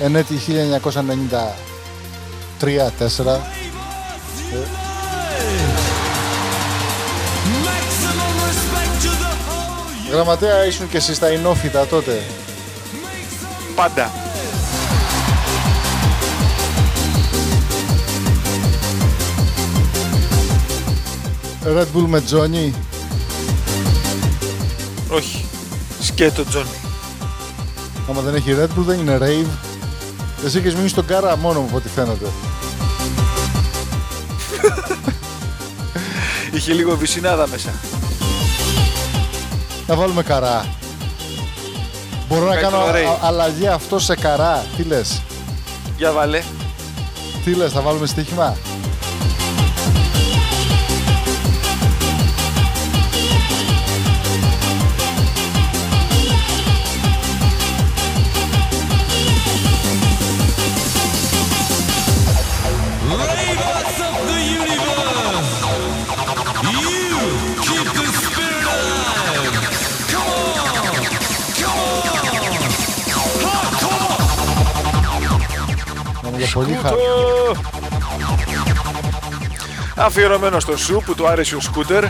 εν 0.00 0.16
έτη 0.16 0.40
1993-4 2.60 3.40
Γραμματέα 10.10 10.64
ήσουν 10.64 10.88
και 10.88 10.96
εσύ 10.96 11.14
στα 11.14 11.32
Ινόφυτα 11.32 11.86
τότε. 11.86 12.22
πάντα 13.74 14.10
Red 21.64 21.86
Bull 21.96 22.06
με 22.06 22.20
Τζόνι. 22.20 22.74
όχι 25.10 25.44
σκέτο 26.02 26.44
Τζόνι 26.44 26.68
Άμα 28.10 28.20
δεν 28.20 28.34
έχει 28.34 28.56
Red 28.58 28.78
Bull 28.78 28.84
δεν 28.84 28.98
είναι 28.98 29.18
rave. 29.20 29.67
Εσύ 30.44 30.58
έχεις 30.58 30.74
μείνει 30.74 30.88
στον 30.88 31.06
κάρα 31.06 31.36
μόνο 31.36 31.60
μου 31.60 31.66
από 31.66 31.76
ό,τι 31.76 31.88
φαίνεται. 31.88 32.26
είχε 36.52 36.72
λίγο 36.72 36.96
βυσινάδα 36.96 37.46
μέσα 37.48 37.70
Να 39.86 39.94
βάλουμε 39.94 40.22
καρά. 40.22 40.66
Μπορώ 42.28 42.44
να 42.46 42.50
Κάτι 42.54 42.62
κάνω 42.62 42.84
ωραίο. 42.84 43.08
α- 43.10 43.18
αλλαγή 43.22 43.66
αυτό 43.66 43.98
σε 43.98 44.14
καρά. 44.16 44.64
Τι 44.76 44.82
λες; 44.82 45.22
για 45.96 46.12
βάλε 46.12 46.42
Τι 47.44 47.54
λες, 47.54 47.72
θα 47.72 47.80
βάλουμε 47.80 48.06
στοίχημα; 48.06 48.56
Πολύ 76.52 76.72
Σκούτο! 76.72 76.88
χάρη. 76.88 77.00
Αφιερωμένο 79.96 80.60
στο 80.60 80.76
σου 80.76 81.02
που 81.06 81.14
του 81.14 81.28
άρεσε 81.28 81.56
ο 81.56 81.60
σκούτερ. 81.60 82.04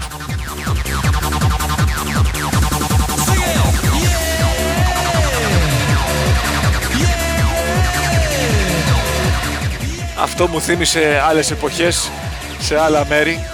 Αυτό 10.23 10.47
μου 10.49 10.61
θύμισε 10.61 11.23
άλλες 11.29 11.51
εποχές 11.51 12.11
σε 12.59 12.79
άλλα 12.81 13.07
μέρη 13.09 13.45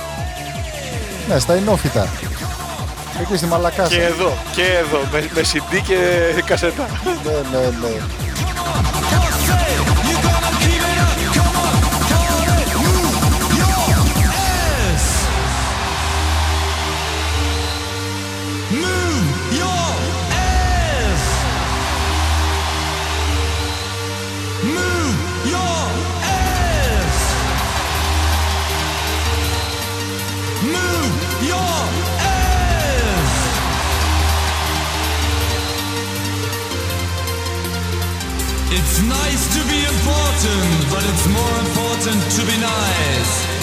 Ναι, 1.28 1.38
στα 1.38 1.52
ενόφυτα. 1.54 2.08
Εκεί 3.20 3.36
στη 3.36 3.46
Μαλακάσα. 3.46 3.94
και 3.94 4.02
εδώ 4.02 4.32
και 4.54 4.62
εδώ 4.62 5.00
με, 5.12 5.28
με 5.34 5.40
CD 5.52 5.80
και 5.86 5.96
κασέτα. 6.44 6.86
Ναι, 7.04 7.58
ναι, 7.58 7.66
ναι. 7.66 8.23
To 42.12 42.44
be 42.44 42.58
nice. 42.60 43.53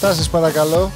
Συστάσεις 0.00 0.28
παρακαλώ. 0.28 0.92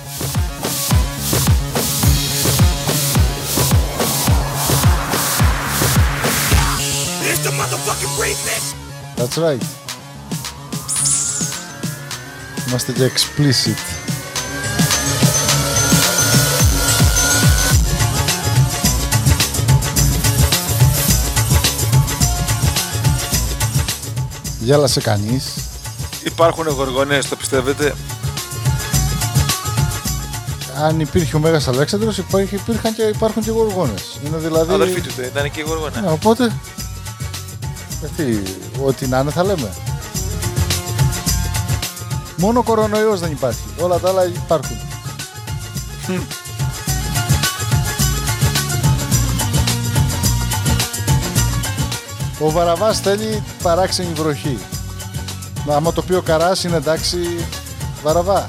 That's 9.17 9.43
right. 9.43 9.63
Είμαστε 12.69 12.93
και 12.93 13.11
explicit. 13.15 13.79
Γέλασε 24.61 25.01
κανείς. 25.01 25.45
Υπάρχουν 26.25 26.69
γοργονές, 26.69 27.29
το 27.29 27.37
πιστεύετε; 27.37 27.95
Αν 30.83 31.01
υπήρχε 31.01 31.37
ο 31.37 31.39
Μέγας 31.39 31.69
Αλέξανδρος 31.69 32.19
υπάρχει, 32.19 32.55
υπήρχαν 32.55 32.95
και, 32.95 33.03
υπάρχουν 33.03 33.43
και 33.43 33.51
γοργόνες. 33.51 34.19
Είναι 34.27 34.37
δηλαδή... 34.37 34.75
Αδερφή 34.75 35.01
του 35.01 35.11
δεν 35.17 35.25
ήταν 35.25 35.51
και 35.51 35.61
η 35.61 35.65
γοργόνα. 35.67 36.01
Ναι, 36.01 36.11
οπότε. 36.11 36.53
Γιατί, 38.01 38.43
ό,τι 38.85 39.07
να 39.07 39.19
είναι 39.19 39.31
θα 39.31 39.45
λέμε. 39.45 39.73
Μόνο 42.37 42.59
ο 42.59 42.63
κορονοϊός 42.63 43.21
δεν 43.21 43.31
υπάρχει. 43.31 43.61
Όλα 43.81 43.99
τα 43.99 44.09
άλλα 44.09 44.25
υπάρχουν. 44.25 44.77
Ο 52.39 52.51
Βαραβάς 52.51 53.01
θέλει 53.01 53.43
παράξενη 53.63 54.13
βροχή. 54.13 54.59
Μα 55.67 55.75
άμα 55.75 55.93
το 55.93 56.03
πει 56.03 56.15
ο 56.15 56.23
Καράς 56.23 56.65
είναι 56.65 56.77
εντάξει 56.77 57.19
Βαραβά. 58.03 58.49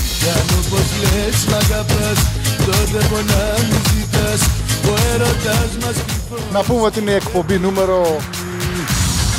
πούμε 6.71 6.85
ότι 6.85 6.99
είναι 6.99 7.11
η 7.11 7.15
εκπομπή 7.15 7.57
νούμερο 7.57 8.17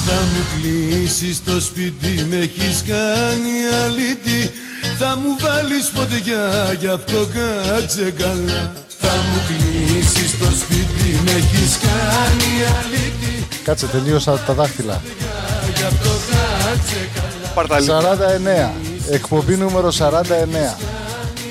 Θα 0.06 0.14
μου 0.14 0.42
κλείσεις 0.54 1.44
το 1.44 1.60
σπίτι 1.60 2.26
με 2.30 2.36
έχεις 2.36 2.82
κάνει 2.86 3.54
αλήτη 3.84 4.50
Θα 4.98 5.16
μου 5.16 5.36
βάλεις 5.40 5.90
φωτιά 5.94 6.76
γι' 6.80 6.86
αυτό 6.86 7.26
κάτσε 7.34 8.14
καλά 8.18 8.72
Θα 9.00 9.12
μου 9.26 9.38
κλείσεις 9.48 10.38
το 10.38 10.48
σπίτι 10.60 11.20
με 11.24 11.30
έχεις 11.30 11.78
κάνει 11.86 12.50
αλήτη 12.78 13.46
Κάτσε, 13.64 13.86
τελείωσα 13.86 14.38
τα 14.38 14.52
δάχτυλα. 14.52 15.00
γι' 15.76 15.82
αυτό 15.82 16.10
κάτσε 16.30 17.08
καλά 17.14 17.52
Παρταλή. 17.54 17.86
49. 17.86 18.91
Εκπομπή 19.10 19.56
νούμερο 19.56 19.90
49. 19.90 20.78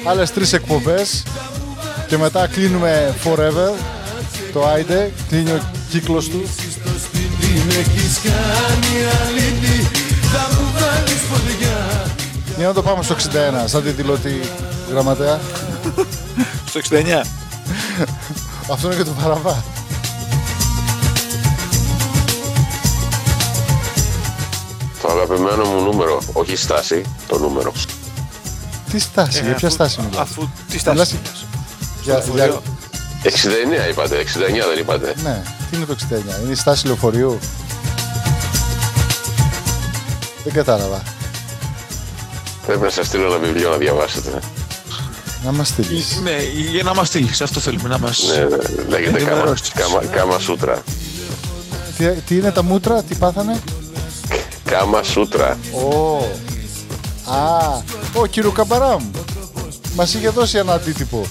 Άλλες 0.06 0.32
τρεις 0.32 0.54
εκπομπές 0.54 1.24
και 2.08 2.18
μετά 2.18 2.48
κλείνουμε 2.48 3.16
forever. 3.24 3.80
Το 4.54 4.68
Άιντε 4.68 5.12
κλείνει 5.30 5.52
ο 5.52 5.62
κύκλος 5.90 6.30
του. 6.30 6.44
Στο 6.72 6.90
σπίτι 7.04 7.64
με 7.68 7.74
έχεις 7.74 8.20
κάνει 8.24 8.96
αλήτη 9.22 9.88
Θα 10.22 10.56
μου 10.56 10.72
βάλεις 10.74 11.22
φωτιά 11.32 12.06
Για 12.58 12.68
να 12.68 12.74
το 12.74 12.82
πάμε 12.82 13.04
στο 13.04 13.16
61, 13.16 13.20
σαν 13.66 13.84
τη 13.84 13.90
δηλωτή 13.90 14.40
γραμματέα. 14.90 15.40
Στο 16.66 16.80
69. 16.80 17.24
Αυτό 18.72 18.88
είναι 18.88 18.96
και 18.96 19.04
το 19.04 19.16
παραβά. 19.22 19.64
Το 25.02 25.08
αγαπημένο 25.12 25.66
μου 25.66 25.82
νούμερο, 25.84 26.22
όχι 26.34 26.56
στάση, 26.56 27.02
το 27.28 27.38
νούμερο. 27.40 27.72
Τι 28.92 29.00
στάση, 29.00 29.38
Ε, 29.38 29.42
για 29.46 29.54
ποια 29.56 29.68
αφού- 29.68 29.72
στάση 29.72 30.00
μιλάς; 30.02 30.22
Αφού 30.22 30.42
τι 30.70 30.78
Μιλάς 30.90 31.08
στάση; 31.08 31.20
για, 32.04 32.22
Στο 32.22 32.32
για, 32.34 32.44
φορείο. 32.46 32.62
69 33.24 33.88
είπατε, 33.90 34.18
69 34.18 34.68
δεν 34.68 34.78
είπατε. 34.80 35.14
Ναι, 35.24 35.44
τι 35.70 35.76
είναι 35.78 35.86
το 35.86 35.92
69, 35.92 36.40
είναι 36.44 36.52
η 36.52 36.56
στάση 36.56 36.86
λεωφορείου. 36.86 37.40
Δεν 40.44 40.54
κατάλαβα. 40.54 41.02
Πρέπει 42.66 42.82
να 42.82 42.90
σας 42.90 43.06
στείλω 43.08 43.26
ένα 43.26 43.38
βιβλίο 43.38 43.70
να 43.70 43.78
διαβάσετε. 43.78 44.40
Να 45.44 45.52
μας 45.52 45.68
στείλεις. 45.68 46.20
Ναι, 46.24 46.38
για 46.72 46.84
να 46.84 46.94
μας 46.94 47.08
στείλεις, 47.08 47.42
αυτό 47.42 47.60
θέλουμε 47.60 47.90
να 47.90 48.00
μας... 48.00 48.24
Ναι, 48.28 48.44
ναι, 48.44 48.58
λέγεται 48.88 49.18
κάμα, 49.20 49.32
ενημερώσεις. 49.32 49.70
κάμα, 49.70 50.06
κάμα 50.06 50.40
σούτρα. 50.40 50.82
Τι, 51.98 52.06
τι 52.08 52.36
είναι 52.36 52.52
τα 52.52 52.64
μούτρα, 52.64 53.04
τι 53.04 53.16
πάθανε; 53.16 53.60
Κάμα 54.72 55.04
σούτρα. 55.04 55.58
Ω. 55.74 56.18
Α, 57.34 57.82
ο 58.14 58.26
κύριο 58.26 58.52
Καμπαράμ. 58.52 59.04
Μας 59.96 60.14
είχε 60.14 60.30
δώσει 60.30 60.58
ένα 60.58 60.74
αντίτυπο. 60.74 61.26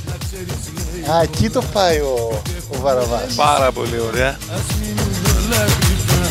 Α, 1.11 1.21
εκεί 1.23 1.51
το 1.51 1.63
πάει 1.73 1.99
ο, 1.99 2.43
ο 2.71 2.77
Βαραβάς. 2.81 3.35
Πάρα 3.35 3.73
πολύ 3.73 4.01
ωραία. 4.01 4.29
Ας 4.29 4.77
μείνουν 4.81 5.15
όλα 5.37 5.65
κρυφά 5.65 6.23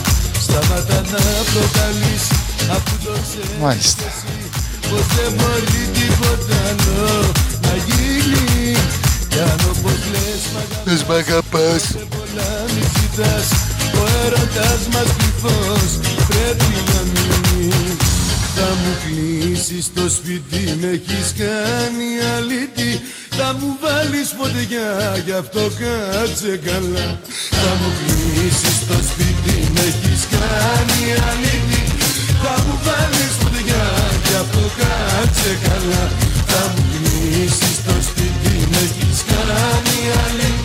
Σταματά 0.42 1.02
να 1.02 1.22
προκαλείς 1.52 2.24
Αφού 2.72 3.06
το 3.06 3.12
ξέρεις 3.12 3.60
Μάλιστα. 3.62 4.04
Πως 4.82 5.06
δεν 5.16 5.32
μπορεί 5.34 5.82
τίποτα 5.94 6.56
άλλο 6.70 7.32
να 7.62 7.76
γίνει 7.88 8.76
Κι 9.30 9.40
αν 9.40 9.60
όπως 9.70 10.00
λες 10.12 10.42
μ' 10.54 10.58
αγαπάς 10.58 10.84
Πες 10.86 11.04
μ' 11.04 11.12
αγαπάς. 11.12 11.84
πολλά 12.10 12.50
μη 12.74 12.84
ζητάς 13.00 13.48
Ο 13.52 13.69
έρωτας 14.24 14.82
μας 14.94 15.10
κρυφός 15.18 15.92
πρέπει 16.30 16.72
να 16.90 17.00
μείνει. 17.12 17.98
Θα 18.56 18.70
μου 18.80 18.94
κλείσεις 19.04 19.86
το 19.96 20.06
σπίτι, 20.18 20.62
με 20.82 20.90
έχεις 20.98 21.28
κάνει 21.44 22.10
αλήτη. 22.36 22.92
Θα 23.38 23.48
μου 23.60 23.70
βάλεις 23.84 24.30
φωτιά, 24.38 24.90
γι' 25.26 25.38
αυτό 25.44 25.64
κάτσε 25.82 26.54
καλά. 26.70 27.08
Θα 27.62 27.72
μου 27.80 27.90
κλείσεις 28.00 28.78
το 28.90 28.98
σπίτι, 29.10 29.56
με 29.74 29.84
έχεις 29.92 30.22
κάνει 30.34 31.02
αλήτη. 31.30 31.82
Θα 32.44 32.54
μου 32.64 32.76
βάλεις 32.86 33.34
φωτιά, 33.42 33.86
γι' 34.26 34.38
αυτό 34.44 34.64
κάτσε 34.80 35.52
καλά. 35.68 36.04
Θα 36.52 36.62
μου 36.72 36.84
κλείσεις 36.92 37.78
το 37.88 37.96
σπίτι, 38.08 38.54
με 38.72 38.80
έχεις 38.88 39.18
κάνει 39.32 39.98
αλήτη 40.24 40.59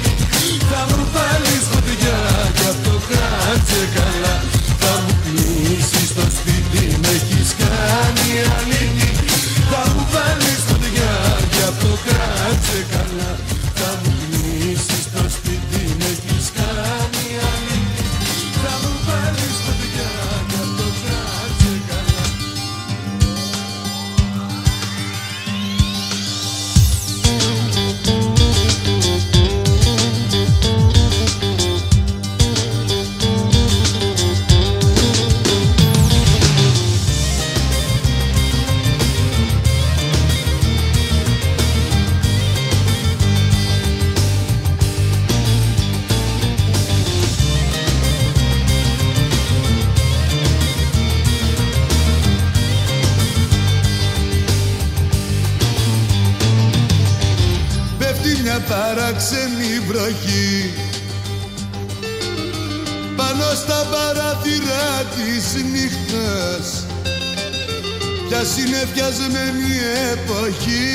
συνεφιασμένη 69.14 69.72
εποχή. 70.12 70.92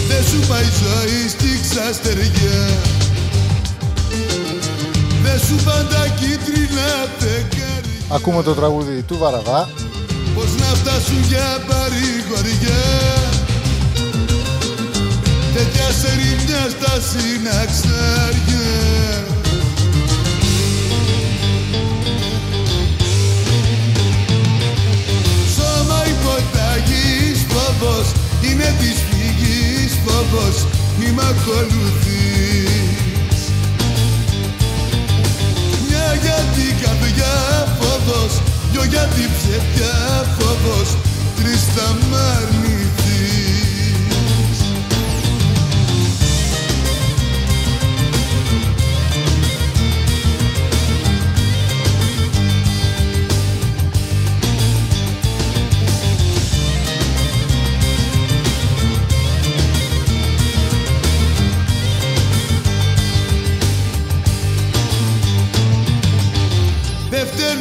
Δεν 0.10 0.24
σου 0.30 0.40
πάει 0.48 0.64
η 0.64 0.74
ζωή 0.84 1.22
στη 1.36 1.50
ξαστεριά. 1.66 2.62
Δεν 5.24 5.40
σου 5.40 5.56
πάνε 5.66 5.88
τα 5.90 6.04
κίτρινα 6.20 6.90
φεγγάρια. 7.20 8.02
Ακούμε 8.10 8.44
το 8.44 8.54
τραγούδι 8.54 9.02
του 9.02 9.18
Βαραβά. 9.18 9.70
Πώς 10.36 10.56
να 10.60 10.66
φτάσουν 10.66 11.22
για 11.28 11.58
παρηγοριά. 11.70 12.84
Τέτοια 15.54 15.88
σερήμια 16.02 16.70
στα 16.70 16.94
συναξάρια 17.10 18.79
φόβος 27.52 28.08
Είναι 28.42 28.70
της 28.80 28.98
φυγής 29.10 29.92
φόβος 30.06 30.58
Μη 31.00 31.12
μ' 31.12 31.20
ακολουθείς. 31.32 32.80
Μια 35.88 36.08
για 36.24 36.40
την 36.56 36.74
καρδιά 36.84 37.36
φόβος 37.80 38.42
Δυο 38.72 38.84
για 38.84 39.06
την 39.16 39.30
ψευτιά 39.38 39.96
φόβος 40.40 40.90
Τρεις 41.38 41.62
θα 41.76 41.88
μ' 42.10 42.16
αρνηθείς 42.16 42.99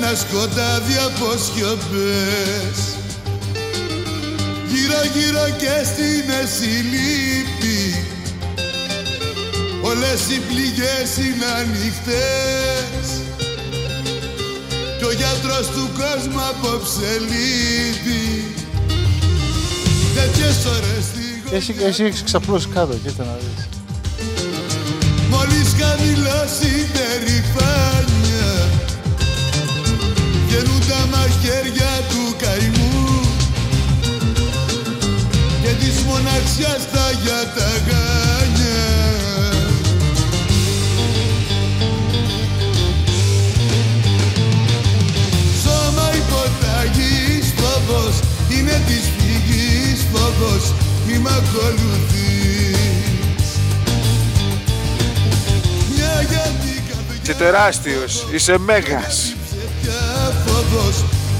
ένα 0.08 0.16
σκοτάδι 0.16 0.96
από 1.06 1.26
σιωπές. 1.44 2.78
Γύρω 4.70 5.00
γύρω 5.14 5.46
και 5.58 5.84
στη 5.84 6.08
μέση 6.26 6.72
λύπη 6.92 7.80
Όλες 9.82 10.20
οι 10.30 10.38
πληγές 10.48 11.10
είναι 11.24 11.48
ανοιχτές. 11.60 13.06
Κι 14.98 15.04
ο 15.04 15.12
γιατρός 15.12 15.66
του 15.66 15.88
κόσμου 16.00 16.40
απόψε 16.50 17.10
λείπει. 17.28 18.22
Τέτοιες 20.14 20.64
ώρες 20.66 21.04
στη 21.10 21.56
Εσύ, 21.56 21.74
εσύ 21.86 22.04
έχεις 22.04 22.22
ξαπλώσει 22.22 22.68
κάτω, 22.68 22.94
κοίτα 22.94 23.24
να 23.24 23.36
δεις. 23.42 23.68
Μόλις 25.30 25.68
χαμηλώσει 25.80 26.66
η 26.80 26.88
τα 31.38 31.48
μαχαίρια 31.48 32.02
του 32.08 32.36
καημού 32.38 33.20
Και 35.62 35.68
της 35.68 36.02
μοναξιάς 36.02 36.90
τα 36.92 37.10
για 37.22 37.52
τα 37.56 37.70
γάνια 37.86 38.82
Σώμα 45.62 46.10
υποταγής 46.14 47.54
φόβος 47.56 48.20
Είναι 48.50 48.82
της 48.86 49.10
φυγής 49.18 50.06
φόβος 50.12 50.74
Μη 51.06 51.18
μ' 51.18 51.26
ακολουθείς 51.26 52.78
Μια 55.94 56.22
για 56.28 56.52
την 56.62 56.82
καρδιά 56.88 57.20
Είσαι 57.22 57.34
τεράστιος, 57.34 58.26
είσαι 58.32 58.58
μέγας. 58.58 59.32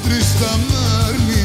Πια 0.09 0.17
φόβος 0.17 1.38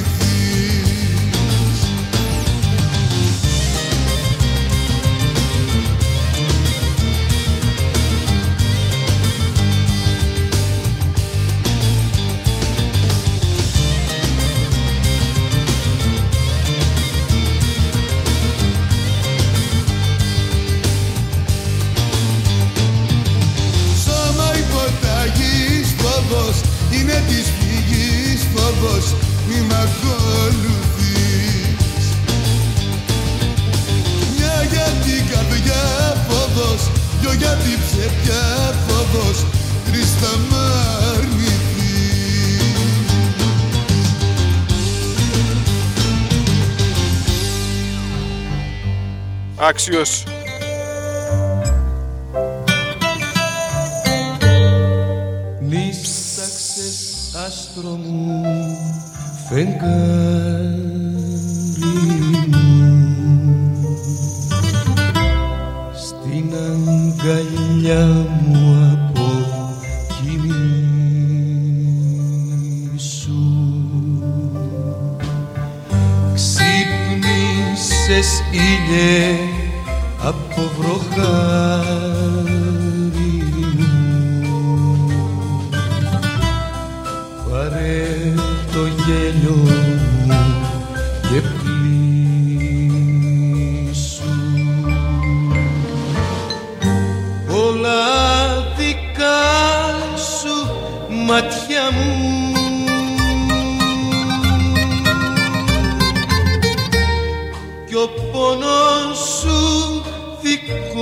Görüşürüz. 49.93 50.22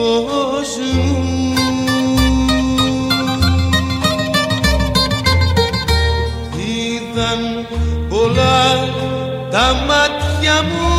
Δικός 0.01 0.77
μου 1.05 1.53
είδαν 6.57 7.67
πολλά 8.09 8.89
τα 9.51 9.73
μάτια 9.87 10.63
μου 10.63 10.90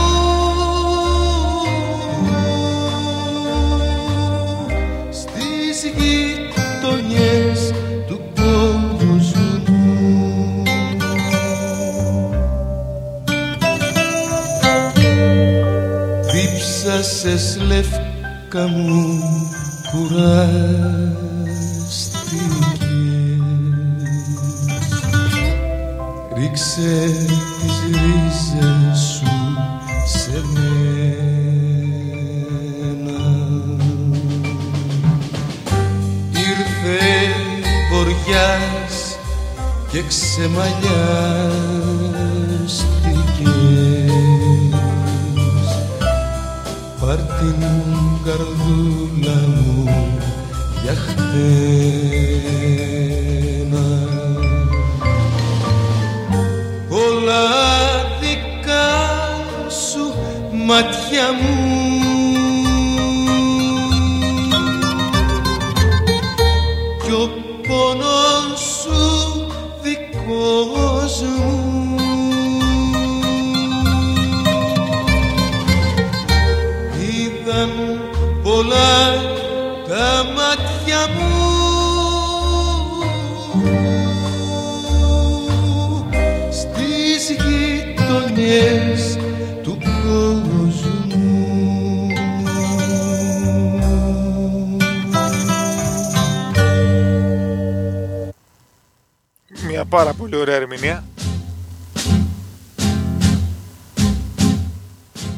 λεύκα 18.55 18.69
μου 18.69 19.51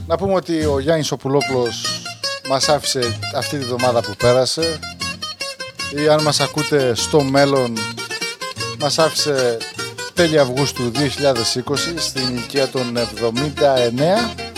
Να 0.07 0.17
πούμε 0.17 0.35
ότι 0.35 0.65
ο 0.65 0.79
Γιάννης 0.79 1.11
ο 1.13 1.17
Πουλόπουλος 1.17 2.03
μας 2.49 2.69
άφησε 2.69 3.19
αυτή 3.37 3.59
τη 3.59 3.65
βδομάδα 3.65 4.01
που 4.01 4.15
πέρασε. 4.19 4.79
Ή 6.05 6.09
αν 6.09 6.23
μας 6.23 6.41
ακούτε 6.41 6.95
στο 6.95 7.23
μέλλον 7.23 7.73
μας 8.81 8.99
άφησε 8.99 9.57
τέλη 10.15 10.39
Αυγούστου 10.39 10.91
2020 10.93 10.95
στην 11.97 12.23
ηλικία 12.29 12.69
των 12.69 12.97
79 12.97 13.01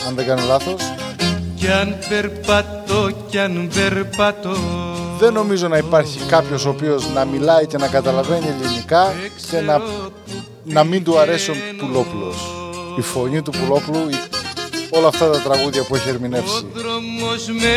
αν 0.08 0.14
δεν 0.14 0.26
κάνω 0.26 0.46
λάθος. 0.46 0.82
Κι 1.56 1.68
αν 1.70 1.96
περπατώ, 2.08 3.10
κι 3.30 3.38
αν 3.38 3.70
περπατώ. 3.74 4.56
Δεν 5.18 5.32
νομίζω 5.32 5.68
να 5.68 5.76
υπάρχει 5.78 6.18
κάποιος 6.28 6.64
ο 6.64 6.68
οποίος 6.68 7.08
να 7.14 7.24
μιλάει 7.24 7.66
και 7.66 7.76
να 7.76 7.86
καταλαβαίνει 7.88 8.46
ελληνικά 8.60 9.12
και 9.50 9.60
να, 9.60 9.80
να 10.64 10.84
μην 10.84 11.04
του 11.04 11.18
αρέσει 11.18 11.50
ο 11.50 11.54
Πουλόπουλος. 11.78 12.36
Η 12.98 13.00
φωνή 13.00 13.42
του 13.42 13.50
Πουλόπουλου 13.50 14.08
η- 14.10 14.35
όλα 14.90 15.08
αυτά 15.08 15.30
τα 15.30 15.38
τραγούδια 15.38 15.84
που 15.84 15.94
έχει 15.94 16.08
ερμηνεύσει. 16.08 16.56
Ο 16.56 16.62
δρόμος 16.74 17.46
με 17.46 17.74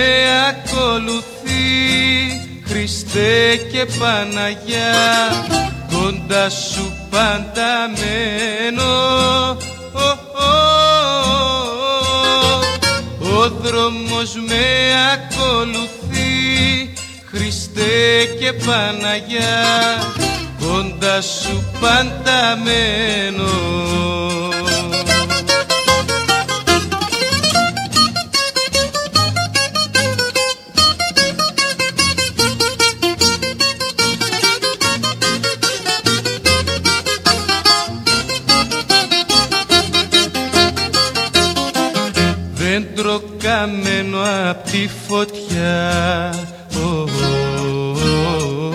ακολουθεί 0.50 1.60
Χριστέ 2.66 3.56
και 3.72 3.86
Παναγιά. 4.00 4.94
Κοντά 5.92 6.50
σου 6.50 6.94
πάντα 7.10 7.90
μένω. 7.98 8.92
Ω, 9.92 10.00
ω, 10.00 10.10
ω. 10.34 10.58
Ο 13.38 13.50
δρόμος 13.50 14.36
με 14.48 14.66
ακολουθεί 15.14 16.94
Χριστέ 17.26 18.26
και 18.40 18.54
Παναγιά. 18.54 19.64
Κοντά 20.60 21.22
σου 21.22 21.64
πάντα 21.80 22.58
μένω 22.64 24.49
απ' 44.50 44.70
τη 44.70 44.90
φωτιά. 45.08 46.34
Ω, 46.76 46.88
ω, 46.88 47.08
ω, 47.60 48.74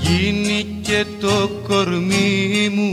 Γίνει 0.00 0.80
και 0.82 1.04
το 1.20 1.50
κορμί 1.68 2.68
μου. 2.72 2.92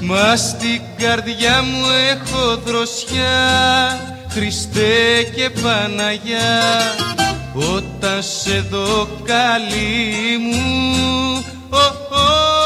Μα 0.00 0.36
στην 0.36 0.80
καρδιά 0.98 1.62
μου 1.62 1.84
έχω 2.10 2.56
δροσιά 2.56 3.98
Χριστέ 4.28 5.22
και 5.34 5.50
Παναγιά. 5.62 6.80
Όταν 7.74 8.22
σε 8.22 8.66
δω 8.70 9.08
καλή 9.24 10.38
μου. 10.38 11.44
Ω, 11.70 12.63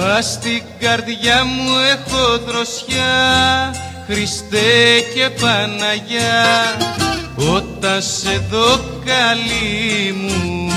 Μα 0.00 0.20
στην 0.20 0.62
καρδιά 0.78 1.44
μου 1.44 1.78
έχω 1.78 2.38
δροσιά 2.38 3.74
Χριστέ 4.06 5.00
και 5.14 5.30
Παναγιά. 5.40 6.76
Όταν 7.54 8.02
σε 8.02 8.46
δω 8.50 8.80
καλή 9.04 10.12
μου 10.12 10.69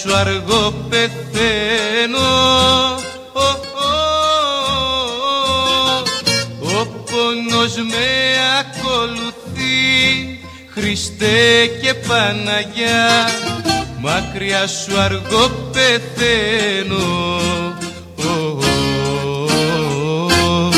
σου 0.00 0.16
αργό 0.16 0.72
πεθαίνω 0.88 2.18
Ω, 3.32 3.40
ω, 3.40 3.90
ω, 5.80 6.78
Ο 6.78 6.86
πόνος 6.86 7.76
με 7.76 8.08
ακολουθεί 8.60 10.40
Χριστέ 10.70 11.66
και 11.82 11.94
Παναγιά 11.94 13.28
Μακριά 14.00 14.66
σου 14.66 14.98
αργό 15.00 15.48
πεθαίνω 15.72 17.04
Ω, 18.16 18.22
ω, 18.22 18.64
ω. 20.44 20.68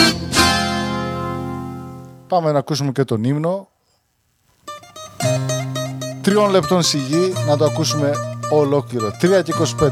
Πάμε 2.29 2.53
να 2.53 2.59
ακούσουμε 2.59 2.93
και 2.93 3.05
τον 3.05 3.25
ύμνο. 3.25 3.69
Τριών 6.21 6.51
λεπτών 6.51 6.83
σιγή 6.83 7.33
να 7.47 7.57
το 7.57 7.65
ακούσουμε 7.65 8.32
ολόκληρο. 8.59 9.17
3 9.21 9.43
και 9.43 9.53
25. 9.81 9.91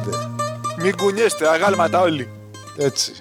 Μην 0.83 0.97
κουνιέστε, 0.97 1.49
αγάλματα 1.49 2.01
όλοι. 2.01 2.29
Έτσι. 2.77 3.13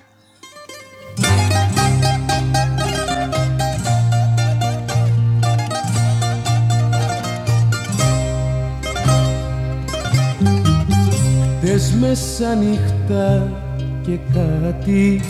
Τες 11.62 11.94
μεσανύχτα 12.00 13.52
και 14.02 14.18
κάτι, 14.34 15.22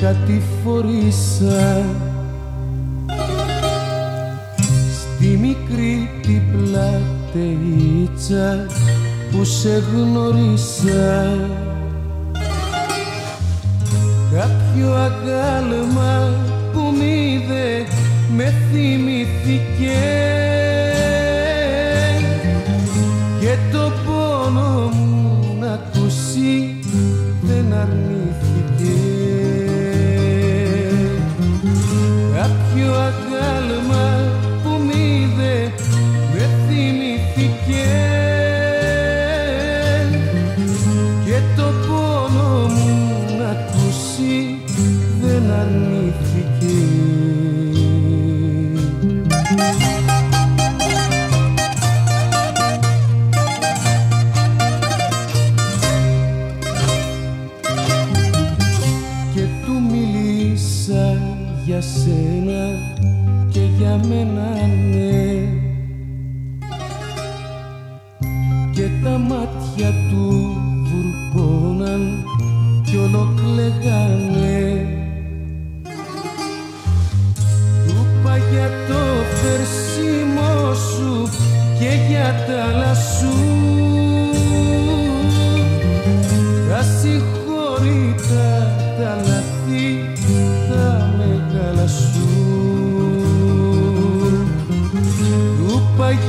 κάτι 0.00 0.42
φορήσα 0.64 1.84
Στη 4.92 5.26
μικρή 5.26 6.10
την 6.22 6.42
πλατείτσα 7.32 8.66
που 9.30 9.44
σε 9.44 9.82
γνωρίσα 9.92 11.38
Κάποιο 14.32 14.94
αγάλμα 14.94 16.30
που 16.72 16.80
μ' 16.80 17.02
είδε 17.02 17.86
με 18.36 18.54
θυμήθηκε. 18.72 20.00
Και 23.40 23.56
το 23.72 23.92
πόνο 24.04 24.90
μου 24.94 25.56
να 25.60 25.72
ακούσει 25.72 26.78
δεν 27.42 27.72
αρνήθηκε. 27.72 28.96
Κάποιο 32.32 32.92
αγάλμα 32.92 33.29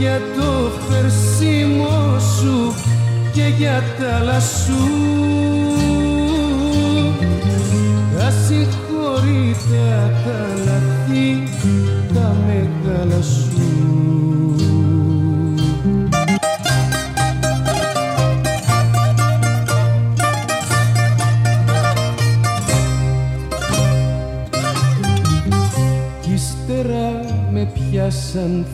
για 0.02 0.22
το 0.36 0.72
φερσίμο 0.89 2.20
σου 2.20 2.74
και 3.34 3.43
για 3.58 3.84
τα 3.99 4.16
άλλα 4.16 4.39
σου. 4.39 4.74
Τα 8.18 8.32
συγχωρήτα 8.47 10.12
τα 10.26 10.47
λαθή 10.66 11.43
τα 12.14 12.36
μεγάλα 12.47 13.22
σου. 13.22 13.49
Κι 26.22 26.34
ύστερα 26.34 27.20
με 27.52 27.72
πιάσαν 27.74 28.66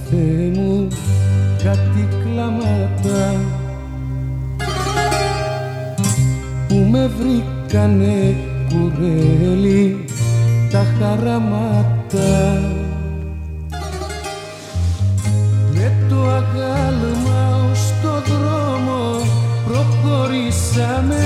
προχωρήσαμε 20.37 21.25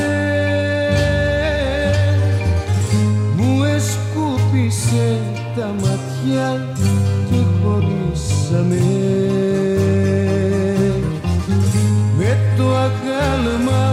μου 3.36 3.64
εσκούπισε 3.64 5.20
τα 5.56 5.74
ματιά 5.82 6.76
και 7.30 7.38
χωρίσαμε. 7.64 8.80
Με 12.18 12.38
το 12.58 12.76
αγάλμα 12.76 13.91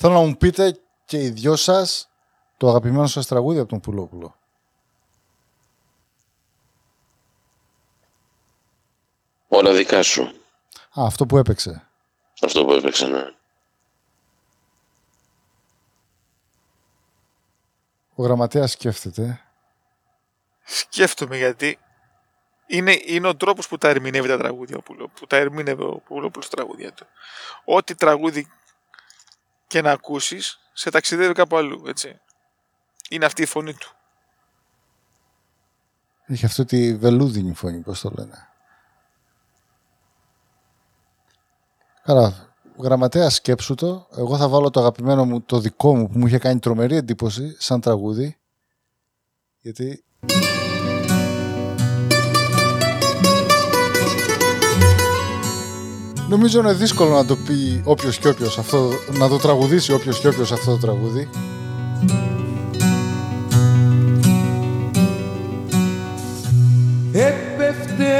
Θέλω 0.00 0.12
να 0.14 0.20
μου 0.20 0.36
πείτε 0.36 0.80
και 1.04 1.22
οι 1.22 1.30
δυο 1.30 1.56
σας 1.56 2.10
το 2.56 2.68
αγαπημένο 2.68 3.06
σας 3.06 3.26
τραγούδι 3.26 3.58
από 3.58 3.68
τον 3.68 3.80
Πουλόπουλο. 3.80 4.36
Όλα 9.48 9.72
δικά 9.72 10.02
σου. 10.02 10.22
Α, 11.00 11.04
αυτό 11.06 11.26
που 11.26 11.38
έπαιξε. 11.38 11.88
Αυτό 12.42 12.64
που 12.64 12.72
έπαιξε, 12.72 13.06
ναι. 13.06 13.22
Ο 18.14 18.22
γραμματέας 18.22 18.70
σκέφτεται. 18.70 19.40
Σκέφτομαι 20.64 21.36
γιατί 21.36 21.78
είναι, 22.66 22.98
είναι 23.04 23.28
ο 23.28 23.36
τρόπος 23.36 23.68
που 23.68 23.78
τα 23.78 23.88
ερμηνεύει 23.88 24.28
τα 24.28 24.38
τραγούδια 24.38 24.76
ο 24.76 24.82
Πουλο- 24.82 25.10
που 25.14 25.26
τα 25.26 25.36
ερμηνεύει 25.36 25.82
ο 25.82 26.02
Πουλόπουλος 26.04 26.46
στα 26.46 26.56
τραγούδια 26.56 26.92
του. 26.92 27.06
Ό,τι 27.64 27.94
τραγούδι 27.94 28.48
και 29.68 29.82
να 29.82 29.90
ακούσεις, 29.90 30.58
σε 30.72 30.90
ταξιδεύει 30.90 31.32
κάπου 31.32 31.56
αλλού, 31.56 31.82
έτσι. 31.86 32.20
Είναι 33.10 33.24
αυτή 33.24 33.42
η 33.42 33.46
φωνή 33.46 33.74
του. 33.74 33.92
Έχει 36.26 36.44
αυτή 36.44 36.64
τη 36.64 36.96
βελούδινη 36.96 37.54
φωνή, 37.54 37.80
πώς 37.80 38.00
το 38.00 38.12
λένε. 38.16 38.48
Καλά, 42.02 42.54
γραμματέα 42.78 43.30
σκέψου 43.30 43.74
το. 43.74 44.08
Εγώ 44.16 44.36
θα 44.36 44.48
βάλω 44.48 44.70
το 44.70 44.80
αγαπημένο 44.80 45.24
μου, 45.24 45.42
το 45.42 45.58
δικό 45.58 45.96
μου, 45.96 46.08
που 46.08 46.18
μου 46.18 46.26
είχε 46.26 46.38
κάνει 46.38 46.58
τρομερή 46.58 46.96
εντύπωση, 46.96 47.56
σαν 47.58 47.80
τραγούδι. 47.80 48.38
Γιατί... 49.60 50.04
Νομίζω 56.28 56.58
είναι 56.58 56.72
δύσκολο 56.72 57.14
να 57.14 57.24
το 57.24 57.36
πει 57.36 57.80
όποιος 57.84 58.18
και 58.18 58.28
όποιος 58.28 58.58
αυτό, 58.58 58.90
να 59.18 59.28
το 59.28 59.36
τραγουδήσει 59.36 59.92
όποιος 59.92 60.20
και 60.20 60.28
όποιος 60.28 60.52
αυτό 60.52 60.70
το 60.70 60.76
τραγούδι. 60.76 61.28
Έπεφτε 67.12 68.14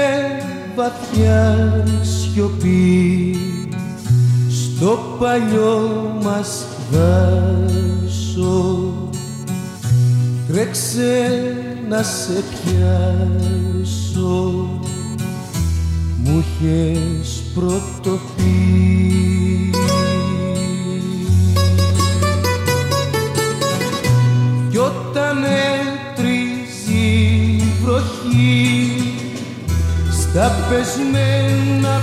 βαθιά 0.77 1.85
σιωπή 2.03 3.37
στο 4.49 5.17
παλιό 5.19 5.89
μας 6.23 6.67
δάσο 6.91 8.93
Τρέξε 10.49 11.55
να 11.89 12.03
σε 12.03 12.43
πιάσω 12.65 14.39
μου 16.25 16.39
είχες 16.39 17.43
πρώτο 17.59 18.19
πει 18.37 19.71
Κι 24.71 24.79
όταν 24.79 25.45
έτριζει 25.45 27.07
η 27.57 27.73
βροχή 27.83 29.01
στα 30.11 30.51
πεσμένα 30.69 32.01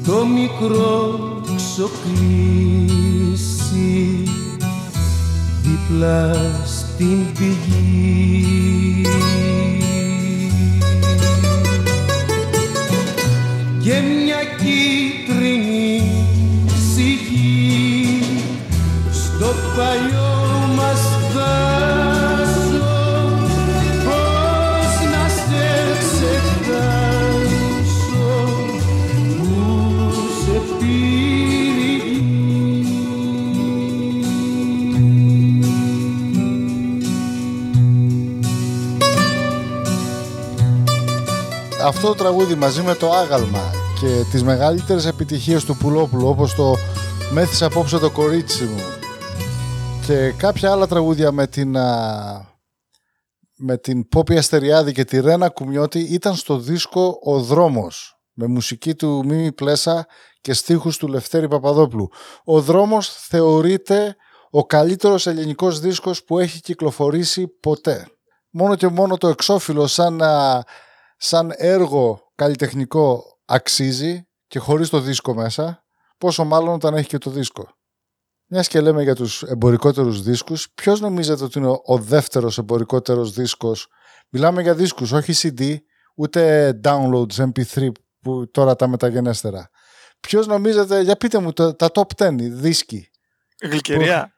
Το 0.06 0.26
μικρό 0.26 1.20
ξοκλήσει 1.56 1.88
δίπλα 5.62 6.34
στην 6.66 7.26
πηγή 7.38 8.47
αυτό 41.88 42.08
το 42.08 42.16
τραγούδι 42.16 42.56
μαζί 42.56 42.82
με 42.82 42.96
το 42.96 43.12
άγαλμα 43.12 43.72
και 44.00 44.24
τις 44.32 44.44
μεγαλύτερες 44.44 45.06
επιτυχίες 45.06 45.66
του 45.66 45.78
Πουλόπουλου 45.78 46.28
όπως 46.28 46.56
το 46.56 46.76
«Μέθης 47.32 47.62
απόψε 47.62 47.98
το 47.98 48.12
κορίτσι 48.12 48.64
μου» 48.64 48.82
και 50.06 50.32
κάποια 50.38 50.72
άλλα 50.72 50.88
τραγούδια 50.88 51.32
με 51.32 51.48
την, 51.48 51.78
α, 51.78 52.46
με 53.58 53.78
την 53.78 54.08
Πόπη 54.08 54.38
Αστεριάδη 54.38 54.92
και 54.92 55.04
τη 55.04 55.20
Ρένα 55.20 55.50
Κουμιώτη 55.50 56.00
ήταν 56.00 56.36
στο 56.36 56.58
δίσκο 56.58 57.20
«Ο 57.24 57.40
Δρόμος» 57.40 58.20
με 58.34 58.48
μουσική 58.48 58.96
του 58.96 59.24
Μίμη 59.26 59.52
Πλέσα 59.52 60.08
και 60.42 60.54
στίχους 60.54 60.98
του 60.98 61.08
Λευτέρη 61.08 61.48
Παπαδόπουλου. 61.48 62.10
Ο 62.44 62.62
Δρόμος 62.62 63.10
θεωρείται 63.10 64.16
ο 64.50 64.66
καλύτερος 64.66 65.28
ελληνικός 65.28 65.80
δίσκος 65.80 66.24
που 66.24 66.40
έχει 66.40 66.60
κυκλοφορήσει 66.60 67.48
ποτέ. 67.48 68.08
Μόνο 68.50 68.76
και 68.76 68.88
μόνο 68.88 69.18
το 69.18 69.28
εξώφυλλο 69.28 69.88
σαν, 69.88 70.22
α, 70.22 70.64
σαν 71.18 71.52
έργο 71.56 72.32
καλλιτεχνικό 72.36 73.24
αξίζει 73.46 74.28
και 74.48 74.60
χωρίς 74.60 74.90
το 74.90 75.00
δίσκο 75.00 75.34
μέσα, 75.34 75.86
πόσο 76.18 76.44
μάλλον 76.44 76.74
όταν 76.74 76.94
έχει 76.94 77.08
και 77.08 77.18
το 77.18 77.30
δίσκο. 77.30 77.76
Μιας 78.50 78.68
και 78.68 78.82
λέμε 78.82 79.04
για 79.04 79.16
τους 79.16 79.44
εμπορικότερους 79.44 80.22
δίσκους, 80.22 80.72
ποιος 80.74 81.00
νομίζετε 81.00 81.44
ότι 81.44 81.60
είναι 81.60 81.68
ο- 81.68 81.82
ο 81.86 81.98
δεύτερος 81.98 82.58
εμπορικότερος 82.58 83.32
δίσκος; 83.32 83.88
Μιλάμε 84.30 84.62
για 84.62 84.74
δίσκους, 84.76 85.12
όχι 85.12 85.34
CD, 85.58 85.78
ούτε 86.16 86.72
downloads, 86.84 87.34
MP3 87.36 87.92
που 88.22 88.52
τώρα 88.52 88.76
τα 88.76 88.88
μεταγενέστερα. 88.88 89.70
Ποιος 90.20 90.48
νομίζετε, 90.48 91.02
για 91.02 91.16
πείτε 91.16 91.40
μου 91.40 91.54
τα, 91.54 91.76
τα 91.76 91.90
top 91.94 92.08
10 92.16 92.36
οι 92.40 92.48
δίσκοι. 92.50 93.10
Γλυκερία. 93.62 94.34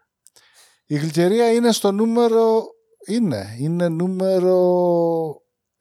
Η 0.85 0.95
γλυκερία 0.97 1.51
είναι 1.51 1.71
στο 1.71 1.91
νούμερο, 1.91 2.63
είναι, 3.07 3.55
είναι 3.59 3.87
νούμερο 3.89 4.55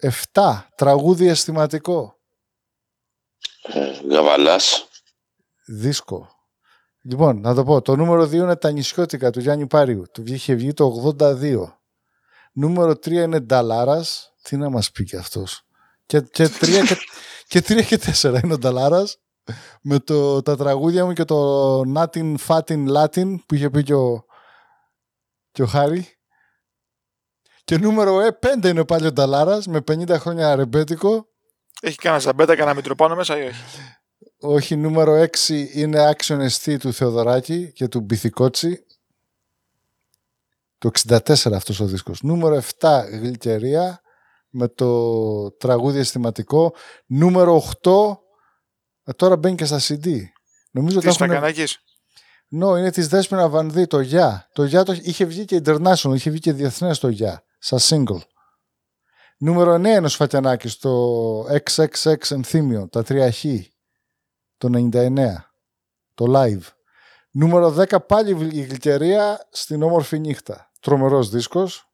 7, 0.03 0.61
τραγούδι 0.75 1.27
αισθηματικό. 1.27 2.19
Ε, 3.63 4.01
Γαβαλάς. 4.11 4.89
Δίσκο. 5.67 6.29
Λοιπόν, 7.03 7.41
να 7.41 7.55
το 7.55 7.65
πω. 7.65 7.83
Το 7.83 7.97
νούμερο 7.97 8.23
2 8.23 8.33
είναι 8.33 8.57
τα 8.57 8.71
νησιώτικα 8.71 9.31
του 9.31 9.41
Γιάννη 9.41 9.67
Πάριου. 9.67 10.05
Του 10.13 10.23
είχε 10.27 10.55
βγει 10.55 10.73
το 10.73 11.15
82. 11.19 11.79
Νούμερο 12.53 12.93
3 12.93 13.11
είναι 13.11 13.41
Νταλάρας. 13.41 14.35
Τι 14.43 14.57
να 14.57 14.71
μας 14.71 14.91
πει 14.91 15.05
και 15.05 15.17
αυτός. 15.17 15.63
Και, 16.07 16.21
και, 16.21 16.45
3 16.45 16.85
και, 16.87 16.97
και 17.61 17.75
3 17.75 17.85
και 17.85 18.01
4 18.23 18.41
είναι 18.45 18.53
ο 18.53 18.59
Νταλάρας. 18.59 19.19
Με 19.83 19.99
το, 19.99 20.43
τα 20.43 20.57
τραγούδια 20.57 21.05
μου 21.05 21.13
και 21.13 21.25
το 21.25 21.81
Natin 21.81 22.35
Fatin 22.47 22.89
Latin 22.97 23.37
που 23.47 23.55
είχε 23.55 23.71
πει 23.71 23.83
και 23.83 23.95
ο, 23.95 24.25
και 25.53 25.63
ο 25.63 25.67
Χάρη. 25.67 26.18
Και 27.69 27.79
νούμερο 27.79 28.19
5 28.63 28.65
είναι 28.65 28.85
πάλι 28.85 29.07
ο 29.07 29.13
Νταλάρας 29.13 29.67
με 29.67 29.79
50 29.79 30.17
χρόνια 30.19 30.57
ρεμπέτικο. 30.57 31.29
Έχει 31.81 31.97
κανένα 31.97 32.23
ζαμπέτα, 32.23 32.55
κανένα 32.55 32.75
μητροπάνω 32.75 33.15
μέσα 33.15 33.39
ή 33.39 33.47
όχι; 33.47 33.63
Όχι, 34.41 34.77
νούμερο 34.77 35.27
6 35.47 35.67
είναι 35.73 36.11
Action 36.17 36.49
ST 36.49 36.77
του 36.79 36.93
Θεοδωράκη 36.93 37.73
και 37.73 37.89
του 37.89 38.01
Μπιθικότσι. 38.01 38.85
Το 40.79 40.91
64 41.09 41.53
αυτός 41.53 41.81
ο 41.81 41.85
δίσκος. 41.85 42.23
Νούμερο 42.23 42.63
7 42.81 43.05
Γλυκερία 43.11 44.01
με 44.49 44.69
το 44.69 45.51
τραγούδι 45.51 45.99
αισθηματικό. 45.99 46.75
Νούμερο 47.07 47.63
8 47.83 48.17
ε, 49.05 49.13
τώρα 49.13 49.37
μπαίνει 49.37 49.57
και 49.57 49.65
στα 49.65 49.79
CD. 49.81 50.21
Νομίζω 50.71 51.01
Τι 51.01 51.07
ότι 51.07 51.15
στα 51.15 51.25
έχουν... 51.25 51.37
κανάκης. 51.37 51.79
No, 52.61 52.79
είναι 52.79 52.91
της 52.91 53.09
Δέσποινα 53.09 53.49
Βανδύ, 53.49 53.87
το 53.87 54.01
Για. 54.01 54.49
Το 54.53 54.65
Για 54.65 54.83
το... 54.83 54.93
είχε 55.03 55.25
βγει 55.25 55.45
και 55.45 55.61
international, 55.65 56.15
είχε 56.15 56.31
βγει 56.31 56.41
και 56.41 56.53
διεθνές 56.53 56.99
το 56.99 57.09
Για, 57.09 57.43
σαν 57.59 57.79
single. 57.81 58.21
Νούμερο 59.39 59.75
9 59.75 59.79
είναι 59.79 59.99
ο 59.99 60.09
Σφακιανάκης, 60.09 60.79
το 60.79 61.41
XXX 61.41 62.31
Ενθύμιο, 62.31 62.89
τα 62.89 63.05
3 63.09 63.29
χ, 63.33 63.45
το 64.57 64.69
99, 64.93 65.35
το 66.15 66.25
live. 66.29 66.63
Νούμερο 67.31 67.75
10 67.77 68.07
πάλι 68.07 68.31
η 68.57 68.61
Γλυκερία 68.61 69.49
στην 69.51 69.83
όμορφη 69.83 70.19
νύχτα. 70.19 70.73
Τρομερός 70.81 71.29
δίσκος. 71.29 71.93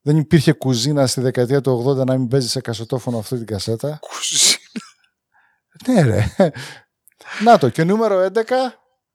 Δεν 0.00 0.16
υπήρχε 0.16 0.52
κουζίνα 0.52 1.06
στη 1.06 1.20
δεκαετία 1.20 1.60
του 1.60 1.84
80 1.86 2.06
να 2.06 2.18
μην 2.18 2.28
παίζει 2.28 2.48
σε 2.48 2.60
κασετόφωνο 2.60 3.18
αυτή 3.18 3.36
την 3.36 3.46
κασέτα. 3.46 4.00
Ναι 5.86 6.02
ρε. 6.02 6.34
Να 7.42 7.58
το 7.58 7.68
και 7.68 7.84
νούμερο 7.84 8.28
11. 8.34 8.42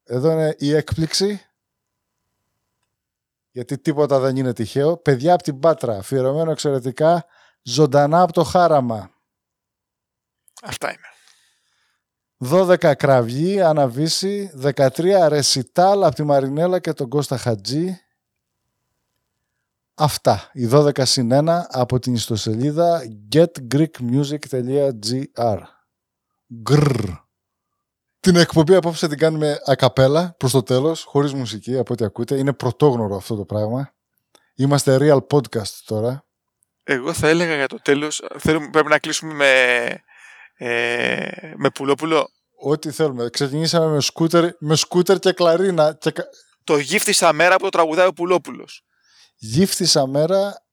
Εδώ 0.03 0.31
είναι 0.31 0.55
η 0.57 0.73
έκπληξη. 0.73 1.41
Γιατί 3.53 3.79
τίποτα 3.79 4.19
δεν 4.19 4.35
είναι 4.35 4.53
τυχαίο. 4.53 4.97
Παιδιά 4.97 5.33
από 5.33 5.43
την 5.43 5.59
Πάτρα. 5.59 5.97
Αφιερωμένο 5.97 6.51
εξαιρετικά. 6.51 7.25
Ζωντανά 7.63 8.21
από 8.21 8.33
το 8.33 8.43
χάραμα. 8.43 9.11
Αυτά 10.61 10.87
είναι. 10.87 11.07
12 12.51 12.95
κραυγή, 12.95 13.61
αναβίση. 13.61 14.51
13 14.61 15.27
ρεσιτάλ 15.27 16.03
από 16.03 16.15
τη 16.15 16.23
Μαρινέλα 16.23 16.79
και 16.79 16.93
τον 16.93 17.09
Κώστα 17.09 17.37
Χατζή. 17.37 17.97
Αυτά. 19.93 20.49
Οι 20.53 20.69
12 20.71 21.05
συν 21.05 21.29
1 21.31 21.63
από 21.67 21.99
την 21.99 22.13
ιστοσελίδα 22.13 23.01
getgreekmusic.gr 23.31 25.59
Γκρρ. 26.61 27.22
Την 28.23 28.35
εκπομπή 28.35 28.75
απόψε 28.75 29.07
την 29.07 29.17
κάνουμε 29.17 29.59
ακαπέλα 29.65 30.35
προς 30.37 30.51
το 30.51 30.63
τέλος, 30.63 31.03
χωρίς 31.03 31.33
μουσική 31.33 31.77
από 31.77 31.93
ό,τι 31.93 32.05
ακούτε. 32.05 32.37
Είναι 32.37 32.53
πρωτόγνωρο 32.53 33.15
αυτό 33.15 33.35
το 33.35 33.45
πράγμα. 33.45 33.93
Είμαστε 34.55 34.97
real 34.99 35.19
podcast 35.27 35.67
τώρα. 35.85 36.25
Εγώ 36.83 37.13
θα 37.13 37.27
έλεγα 37.27 37.55
για 37.55 37.67
το 37.67 37.79
τέλος, 37.81 38.21
θέλουμε, 38.39 38.69
πρέπει 38.69 38.87
να 38.89 38.99
κλείσουμε 38.99 39.33
με, 39.33 39.49
ε, 40.67 41.53
με 41.55 41.69
πουλόπουλο. 41.71 42.29
Ό,τι 42.59 42.91
θέλουμε. 42.91 43.29
Ξεκινήσαμε 43.29 43.85
με 43.93 44.01
σκούτερ, 44.01 44.49
με 44.59 44.75
σκούτερ 44.75 45.19
και 45.19 45.31
κλαρίνα. 45.31 45.93
Και... 45.99 46.11
κα- 46.11 46.27
Το 46.63 46.77
γύφτησα 46.77 47.33
μέρα 47.33 47.55
που 47.55 47.63
το 47.63 47.69
τραγουδάει 47.69 48.07
ο 48.07 48.13
Πουλόπουλος. 48.13 48.83
Γύφτησα 49.35 50.07
μέρα. 50.07 50.63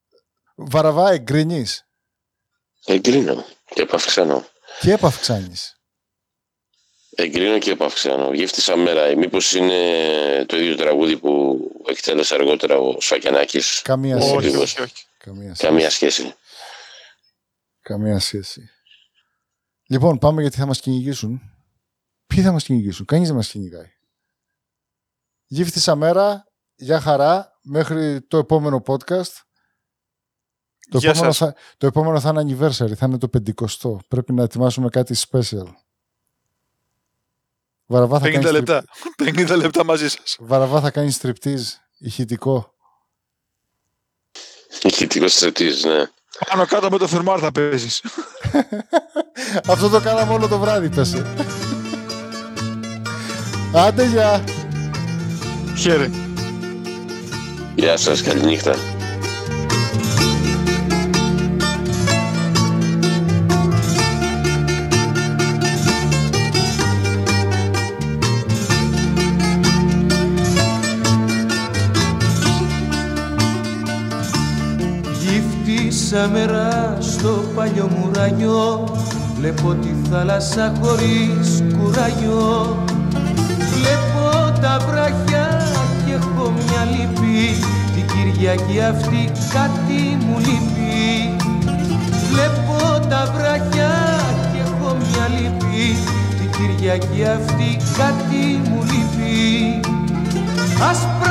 Βαραβά 0.55 1.11
εγκρίνεις 1.11 1.87
Εγκρίνω 2.85 3.45
και 3.65 3.81
επαυξάνω. 3.81 4.45
και 4.79 4.91
επαυξάνεις. 4.93 5.80
Εγκρίνω 7.15 7.57
και 7.59 7.71
επαυξάνω. 7.71 8.33
Γύφτησα 8.33 8.75
μέρα. 8.75 9.15
Μήπως 9.17 9.53
είναι 9.53 10.45
το 10.47 10.57
ίδιο 10.57 10.75
τραγούδι 10.75 11.17
που 11.17 11.59
εκτέλεσε 11.87 12.33
αργότερα 12.33 12.77
ο 12.77 13.01
Σφακιανάκης; 13.01 13.81
Καμία 13.81 14.17
Όχι, 14.17 14.27
σχέση. 14.49 14.57
όχι, 14.57 14.81
όχι. 14.81 15.05
Καμία 15.17 15.55
σχέση. 15.55 15.67
Καμία 15.67 15.89
σχέση. 15.89 16.33
Καμία 17.81 18.19
σχέση. 18.19 18.69
Λοιπόν, 19.87 20.17
πάμε 20.17 20.41
γιατί 20.41 20.57
θα 20.57 20.65
μας 20.65 20.79
κυνηγήσουν. 20.79 21.41
Ποιοι 22.27 22.43
θα 22.43 22.51
μας 22.51 22.63
κυνηγήσουν; 22.63 23.05
Κανείς 23.05 23.27
δεν 23.27 23.35
μας 23.35 23.49
κυνηγάει. 23.49 23.91
Γύφτησα 25.45 25.95
μέρα. 25.95 26.45
Για 26.75 26.99
χαρά. 26.99 27.59
Μέχρι 27.63 28.21
το 28.21 28.37
επόμενο 28.37 28.83
podcast. 28.87 29.33
Το 30.89 30.97
Γεια 30.97 31.09
επόμενο, 31.09 31.31
σας. 31.31 31.37
θα, 31.37 31.55
το 31.77 31.87
επόμενο 31.87 32.19
θα 32.19 32.29
είναι 32.29 32.41
anniversary. 32.57 32.93
Θα 32.95 33.05
είναι 33.05 33.17
το 33.17 33.29
50. 33.29 33.97
Πρέπει 34.07 34.33
να 34.33 34.43
ετοιμάσουμε 34.43 34.89
κάτι 34.89 35.15
special. 35.29 35.65
Βαραβά 37.91 38.19
θα, 38.19 38.27
50 38.27 38.31
κάνεις 38.31 38.51
λεπτά. 38.51 38.83
50 39.23 39.55
λεπτά 39.61 39.83
μαζί 39.85 40.09
σας. 40.09 40.37
Βαραβά 40.39 40.81
θα 40.81 40.91
κάνεις 40.91 41.15
στριπτίζ 41.15 41.69
ηχητικό. 41.97 42.73
Ηχητικό 44.81 45.27
στρατής, 45.27 45.83
ναι. 45.83 46.03
Πάνω 46.49 46.65
κάτω 46.65 46.89
με 46.89 46.97
το 46.97 47.07
φερμάρ 47.07 47.39
θα 47.41 47.51
παίζεις. 47.51 48.03
Αυτό 49.71 49.89
το 49.89 49.99
κάναμε 49.99 50.33
όλο 50.33 50.47
το 50.47 50.59
βράδυ, 50.59 50.89
πέσε. 50.89 51.25
Άντε, 53.75 54.05
γεια. 54.05 54.43
Χαίρε. 55.77 56.09
Γεια 57.75 57.97
σας, 57.97 58.21
καληνύχτα. 58.21 58.75
Γύφτησα 76.11 76.31
μέρα 76.31 76.97
στο 76.99 77.43
παλιό 77.55 77.89
μουράγιο. 77.97 78.83
Βλέπω 79.37 79.73
τη 79.73 80.09
θάλασσα 80.09 80.73
χωρίς 80.81 81.63
κουράγιο. 81.77 82.77
Βλέπω 83.73 84.59
τα 84.61 84.79
βράχια 84.87 85.45
και 86.05 86.13
έχω 86.13 86.51
μια 86.51 86.83
λύπη. 86.93 87.63
Την 87.93 88.05
Κυριακή 88.07 88.79
αυτή 88.81 89.31
κάτι 89.53 90.25
μου 90.25 90.37
λείπει. 90.39 91.35
Βλέπω 92.29 93.07
τα 93.09 93.31
βράχια 93.35 93.91
και 94.53 94.59
έχω 94.59 94.95
μια 94.95 95.27
λύπη. 95.39 95.97
Την 96.37 96.51
Κυριακή 96.51 97.23
αυτή 97.23 97.77
κάτι 97.97 98.69
μου 98.69 98.83
λείπει. 98.83 99.79
Άσπρα 100.89 101.30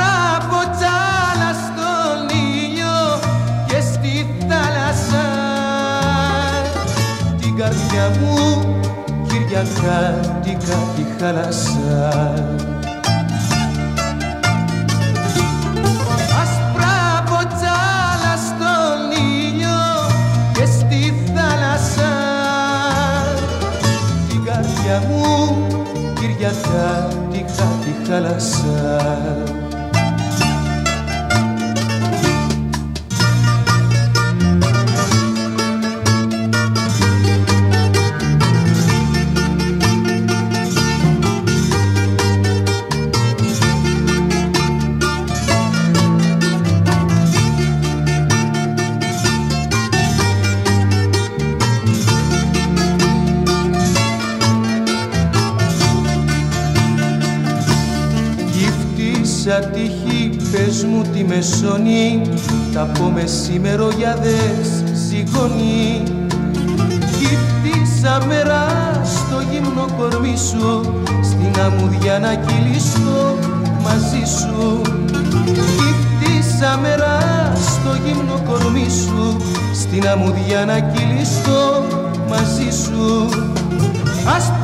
θάλασσα. 21.61 22.09
Την 24.29 24.43
καρδιά 24.43 25.03
μου 25.07 25.67
Κυριακάτικα 26.13 27.67
τη 27.83 28.07
χάλασα 28.07 29.11
Γύφτησα 29.11 29.50
πες 61.27 61.61
μου 61.61 61.67
τι 61.67 61.67
με 61.67 61.69
σώνει 61.69 62.21
Τα 62.73 62.81
πω 62.81 63.09
μεσημερογιάδες 63.09 64.83
σηκώνει 65.07 66.03
Γύφτησα 67.19 68.25
μέρα 68.27 68.91
γύμνο 69.51 69.85
κορμί 69.97 70.37
σου 70.37 71.01
στην 71.23 71.61
αμμουδιά 71.61 72.19
να 72.19 72.35
κυλήσω 72.35 73.37
μαζί 73.83 74.23
σου. 74.39 74.81
Νύχτισα 75.77 76.79
μέρα 76.81 77.19
στο 77.55 77.95
γύμνο 78.05 78.41
κορμί 78.49 78.87
σου 78.89 79.37
στην 79.73 80.07
αμμουδιά 80.07 80.65
να 80.65 80.79
κυλήσω 80.79 81.83
μαζί 82.29 82.83
σου. 82.83 83.29
Άσπρα 84.35 84.60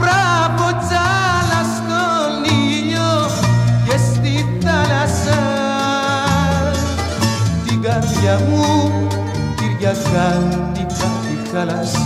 καρδιά 8.38 8.50
μου 8.50 9.08
κυριακάτικα 9.56 11.10
τη 11.22 11.50
χάλασα 11.50 12.02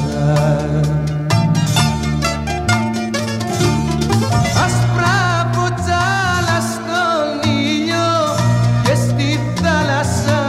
Άσπρα 4.65 5.49
ποτσάλα 5.51 6.59
στον 6.71 7.51
ήλιο 7.51 8.35
και 8.83 8.95
στη 8.95 9.39
θάλασσα. 9.61 10.41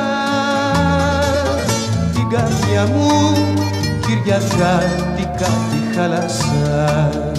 Την 2.12 2.28
καρδιά 2.28 2.86
μου 2.86 3.08
κυριακάτικα 4.06 5.46
τη 5.46 5.96
χάλασα 5.96 7.31